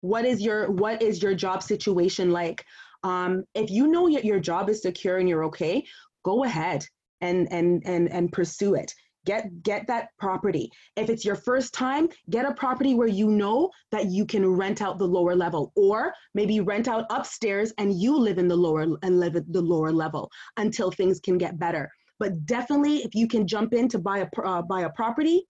What 0.00 0.24
is 0.24 0.40
your 0.40 0.70
what 0.70 1.02
is 1.02 1.22
your 1.22 1.34
job 1.34 1.62
situation 1.62 2.30
like? 2.30 2.64
Um, 3.02 3.44
if 3.54 3.70
you 3.70 3.88
know 3.88 4.06
your, 4.06 4.22
your 4.22 4.40
job 4.40 4.70
is 4.70 4.82
secure 4.82 5.18
and 5.18 5.28
you're 5.28 5.44
okay, 5.44 5.84
go 6.24 6.44
ahead 6.44 6.86
and 7.20 7.46
and 7.52 7.82
and 7.84 8.10
and 8.10 8.32
pursue 8.32 8.74
it. 8.74 8.94
Get 9.26 9.62
get 9.62 9.86
that 9.88 10.08
property. 10.18 10.70
If 10.96 11.10
it's 11.10 11.26
your 11.26 11.34
first 11.34 11.74
time, 11.74 12.08
get 12.30 12.46
a 12.46 12.54
property 12.54 12.94
where 12.94 13.06
you 13.06 13.28
know 13.28 13.70
that 13.92 14.06
you 14.06 14.24
can 14.24 14.46
rent 14.46 14.80
out 14.80 14.98
the 14.98 15.06
lower 15.06 15.36
level, 15.36 15.72
or 15.76 16.14
maybe 16.32 16.60
rent 16.60 16.88
out 16.88 17.04
upstairs 17.10 17.70
and 17.76 18.00
you 18.00 18.18
live 18.18 18.38
in 18.38 18.48
the 18.48 18.56
lower 18.56 18.86
and 19.02 19.20
live 19.20 19.36
at 19.36 19.52
the 19.52 19.60
lower 19.60 19.92
level 19.92 20.30
until 20.56 20.90
things 20.90 21.20
can 21.20 21.36
get 21.36 21.58
better 21.58 21.90
but 22.20 22.46
definitely 22.46 22.98
if 22.98 23.14
you 23.14 23.26
can 23.26 23.48
jump 23.48 23.72
in 23.72 23.88
to 23.88 23.98
buy 23.98 24.18
a 24.18 24.28
uh, 24.44 24.62
buy 24.62 24.82
a 24.82 24.90
property 24.90 25.48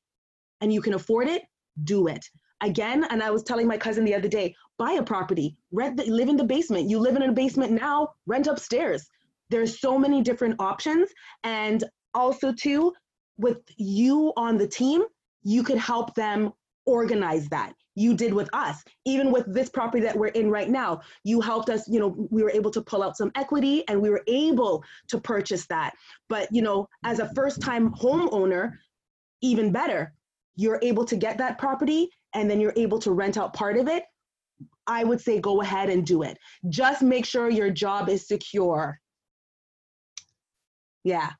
and 0.62 0.72
you 0.72 0.80
can 0.80 0.94
afford 0.94 1.28
it 1.28 1.42
do 1.84 2.06
it. 2.06 2.24
Again 2.62 3.04
and 3.10 3.22
i 3.22 3.30
was 3.30 3.42
telling 3.42 3.66
my 3.66 3.76
cousin 3.76 4.04
the 4.04 4.14
other 4.14 4.28
day 4.28 4.54
buy 4.78 4.92
a 4.92 5.02
property 5.02 5.56
rent 5.72 5.96
the, 5.98 6.04
live 6.04 6.28
in 6.28 6.36
the 6.36 6.44
basement. 6.44 6.88
You 6.88 6.98
live 6.98 7.16
in 7.16 7.22
a 7.22 7.32
basement 7.32 7.72
now 7.72 8.08
rent 8.26 8.46
upstairs. 8.46 9.06
There's 9.50 9.80
so 9.80 9.98
many 9.98 10.22
different 10.22 10.56
options. 10.58 11.10
And 11.44 11.84
also 12.14 12.52
too 12.52 12.92
with 13.36 13.58
you 13.76 14.32
on 14.36 14.58
the 14.58 14.66
team 14.66 15.02
you 15.42 15.62
could 15.62 15.78
help 15.78 16.14
them 16.14 16.52
organize 16.86 17.48
that 17.48 17.72
you 18.00 18.14
did 18.14 18.32
with 18.32 18.48
us. 18.52 18.82
Even 19.04 19.30
with 19.30 19.52
this 19.52 19.68
property 19.68 20.02
that 20.04 20.16
we're 20.16 20.28
in 20.28 20.50
right 20.50 20.70
now 20.70 21.00
you 21.24 21.40
helped 21.40 21.68
us 21.68 21.88
you 21.88 22.00
know 22.00 22.28
we 22.30 22.42
were 22.42 22.50
able 22.50 22.70
to 22.70 22.82
pull 22.82 23.02
out 23.02 23.16
some 23.16 23.30
equity 23.34 23.86
and 23.88 24.00
we 24.00 24.10
were 24.10 24.24
able 24.26 24.82
to 25.08 25.20
purchase 25.20 25.66
that. 25.66 25.92
But 26.28 26.48
you 26.50 26.62
know 26.62 26.88
as 27.04 27.18
a 27.18 27.32
first 27.34 27.60
time 27.60 27.92
homeowner 27.94 28.72
even 29.42 29.72
better. 29.72 30.14
You're 30.56 30.80
able 30.82 31.04
to 31.06 31.16
get 31.16 31.38
that 31.38 31.58
property 31.58 32.10
and 32.34 32.50
then 32.50 32.60
you're 32.60 32.74
able 32.76 32.98
to 33.00 33.12
rent 33.12 33.38
out 33.38 33.54
part 33.54 33.78
of 33.78 33.88
it. 33.88 34.04
I 34.86 35.04
would 35.04 35.20
say 35.20 35.40
go 35.40 35.62
ahead 35.62 35.88
and 35.88 36.04
do 36.04 36.22
it. 36.22 36.36
Just 36.68 37.00
make 37.02 37.24
sure 37.24 37.48
your 37.48 37.70
job 37.70 38.08
is 38.08 38.26
secure. 38.28 38.98
Yeah 41.04 41.30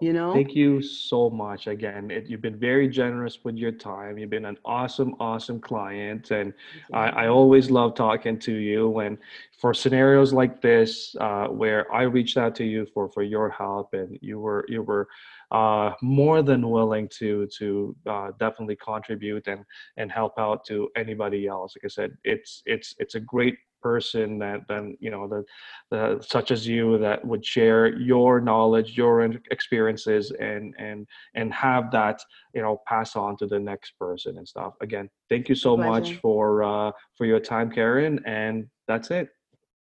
you 0.00 0.12
know 0.12 0.32
Thank 0.32 0.54
you 0.54 0.80
so 0.80 1.28
much 1.28 1.66
again. 1.66 2.10
It, 2.10 2.28
you've 2.28 2.40
been 2.40 2.58
very 2.58 2.88
generous 2.88 3.38
with 3.44 3.56
your 3.56 3.72
time. 3.72 4.16
You've 4.18 4.30
been 4.30 4.44
an 4.44 4.58
awesome, 4.64 5.14
awesome 5.18 5.60
client, 5.60 6.30
and 6.30 6.52
I, 6.92 7.08
I 7.08 7.28
always 7.28 7.70
love 7.70 7.94
talking 7.94 8.38
to 8.40 8.52
you. 8.52 9.00
and 9.00 9.18
for 9.58 9.74
scenarios 9.74 10.32
like 10.32 10.62
this, 10.62 11.14
uh, 11.20 11.48
where 11.48 11.92
I 11.92 12.02
reached 12.02 12.36
out 12.38 12.54
to 12.56 12.64
you 12.64 12.86
for 12.94 13.08
for 13.08 13.22
your 13.22 13.50
help, 13.50 13.92
and 13.92 14.18
you 14.22 14.38
were 14.40 14.64
you 14.68 14.82
were 14.82 15.08
uh, 15.50 15.92
more 16.00 16.42
than 16.42 16.70
willing 16.70 17.08
to 17.18 17.46
to 17.58 17.96
uh, 18.06 18.28
definitely 18.38 18.76
contribute 18.76 19.46
and 19.48 19.64
and 19.96 20.10
help 20.10 20.38
out 20.38 20.64
to 20.66 20.88
anybody 20.96 21.46
else. 21.46 21.74
Like 21.76 21.84
I 21.84 21.88
said, 21.88 22.16
it's 22.24 22.62
it's 22.66 22.94
it's 22.98 23.16
a 23.16 23.20
great 23.20 23.56
person 23.80 24.38
that 24.38 24.60
then 24.68 24.96
you 25.00 25.10
know 25.10 25.28
the, 25.28 25.44
the 25.90 26.20
such 26.22 26.50
as 26.50 26.66
you 26.66 26.98
that 26.98 27.24
would 27.24 27.44
share 27.44 27.96
your 27.98 28.40
knowledge 28.40 28.96
your 28.96 29.22
experiences 29.50 30.32
and 30.40 30.74
and 30.78 31.06
and 31.34 31.52
have 31.52 31.90
that 31.90 32.20
you 32.54 32.62
know 32.62 32.80
pass 32.86 33.16
on 33.16 33.36
to 33.36 33.46
the 33.46 33.58
next 33.58 33.92
person 33.98 34.38
and 34.38 34.46
stuff. 34.46 34.74
Again 34.80 35.08
thank 35.28 35.48
you 35.48 35.54
so 35.54 35.76
much 35.76 36.14
for 36.14 36.62
uh 36.62 36.92
for 37.16 37.26
your 37.26 37.40
time 37.40 37.70
karen 37.70 38.20
and 38.26 38.66
that's 38.86 39.10
it. 39.10 39.28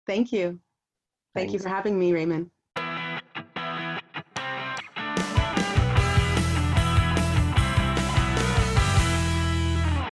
Thank 0.06 0.32
you. 0.32 0.60
Thank 1.34 1.52
you 1.52 1.58
for 1.58 1.68
having 1.68 1.98
me 1.98 2.12
raymond 2.12 2.50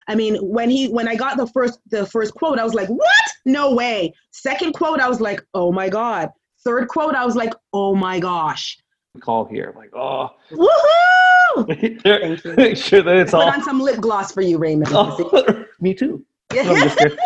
I 0.09 0.15
mean, 0.15 0.35
when 0.37 0.69
he 0.69 0.87
when 0.89 1.07
I 1.07 1.15
got 1.15 1.37
the 1.37 1.47
first 1.47 1.79
the 1.91 2.05
first 2.05 2.33
quote, 2.33 2.57
I 2.59 2.63
was 2.63 2.73
like, 2.73 2.89
"What? 2.89 3.25
No 3.45 3.73
way!" 3.75 4.13
Second 4.31 4.73
quote, 4.73 4.99
I 4.99 5.07
was 5.07 5.21
like, 5.21 5.41
"Oh 5.53 5.71
my 5.71 5.87
god!" 5.87 6.29
Third 6.65 6.87
quote, 6.89 7.15
I 7.15 7.23
was 7.25 7.35
like, 7.35 7.53
"Oh 7.73 7.95
my 7.95 8.19
gosh!" 8.19 8.77
call 9.21 9.43
here 9.45 9.73
like 9.75 9.89
oh 9.95 10.29
Woohoo! 10.51 12.01
there- 12.03 12.19
Thank 12.21 12.43
you. 12.45 12.53
make 12.55 12.77
sure 12.77 13.01
that 13.01 13.15
it's 13.17 13.31
Put 13.31 13.41
all 13.41 13.49
on 13.51 13.61
some 13.63 13.79
lip 13.81 13.99
gloss 13.99 14.31
for 14.31 14.41
you, 14.41 14.57
Raymond. 14.57 14.91
oh, 14.93 15.65
me 15.81 15.93
too 15.93 16.23
No, 16.53 16.61
I'm 16.61 16.75
just 16.87 16.97
kidding. 16.97 17.17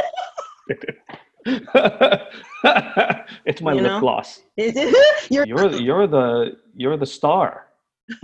it's 3.45 3.61
my 3.61 3.73
You 3.73 3.81
lip 3.81 3.91
know? 3.91 3.99
gloss 3.99 4.41
You're, 4.57 5.45
you're 5.45 5.71
you're 5.73 6.07
the 6.07 6.57
you're 6.75 6.97
the 6.97 7.05
star 7.05 7.49
you're 7.49 7.72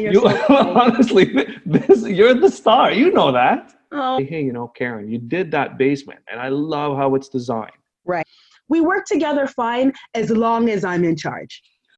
you 0.00 0.12
so 0.14 0.28
honestly 0.48 1.24
this 1.66 2.02
you're 2.02 2.34
the 2.34 2.50
star 2.50 2.92
you 2.92 3.12
know 3.12 3.30
that 3.32 3.74
Oh. 3.92 4.18
hey, 4.18 4.24
hey, 4.24 4.44
you 4.44 4.52
know, 4.52 4.68
Karen, 4.68 5.08
you 5.10 5.18
did 5.18 5.50
that 5.50 5.76
basement, 5.76 6.20
and 6.30 6.40
I 6.40 6.48
love 6.48 6.96
how 6.96 7.14
it's 7.14 7.28
designed. 7.28 7.72
Right. 8.04 8.26
We 8.68 8.80
work 8.80 9.04
together 9.04 9.48
fine 9.48 9.92
as 10.14 10.30
long 10.30 10.70
as 10.70 10.84
I'm 10.84 11.04
in 11.04 11.16
charge. 11.16 11.60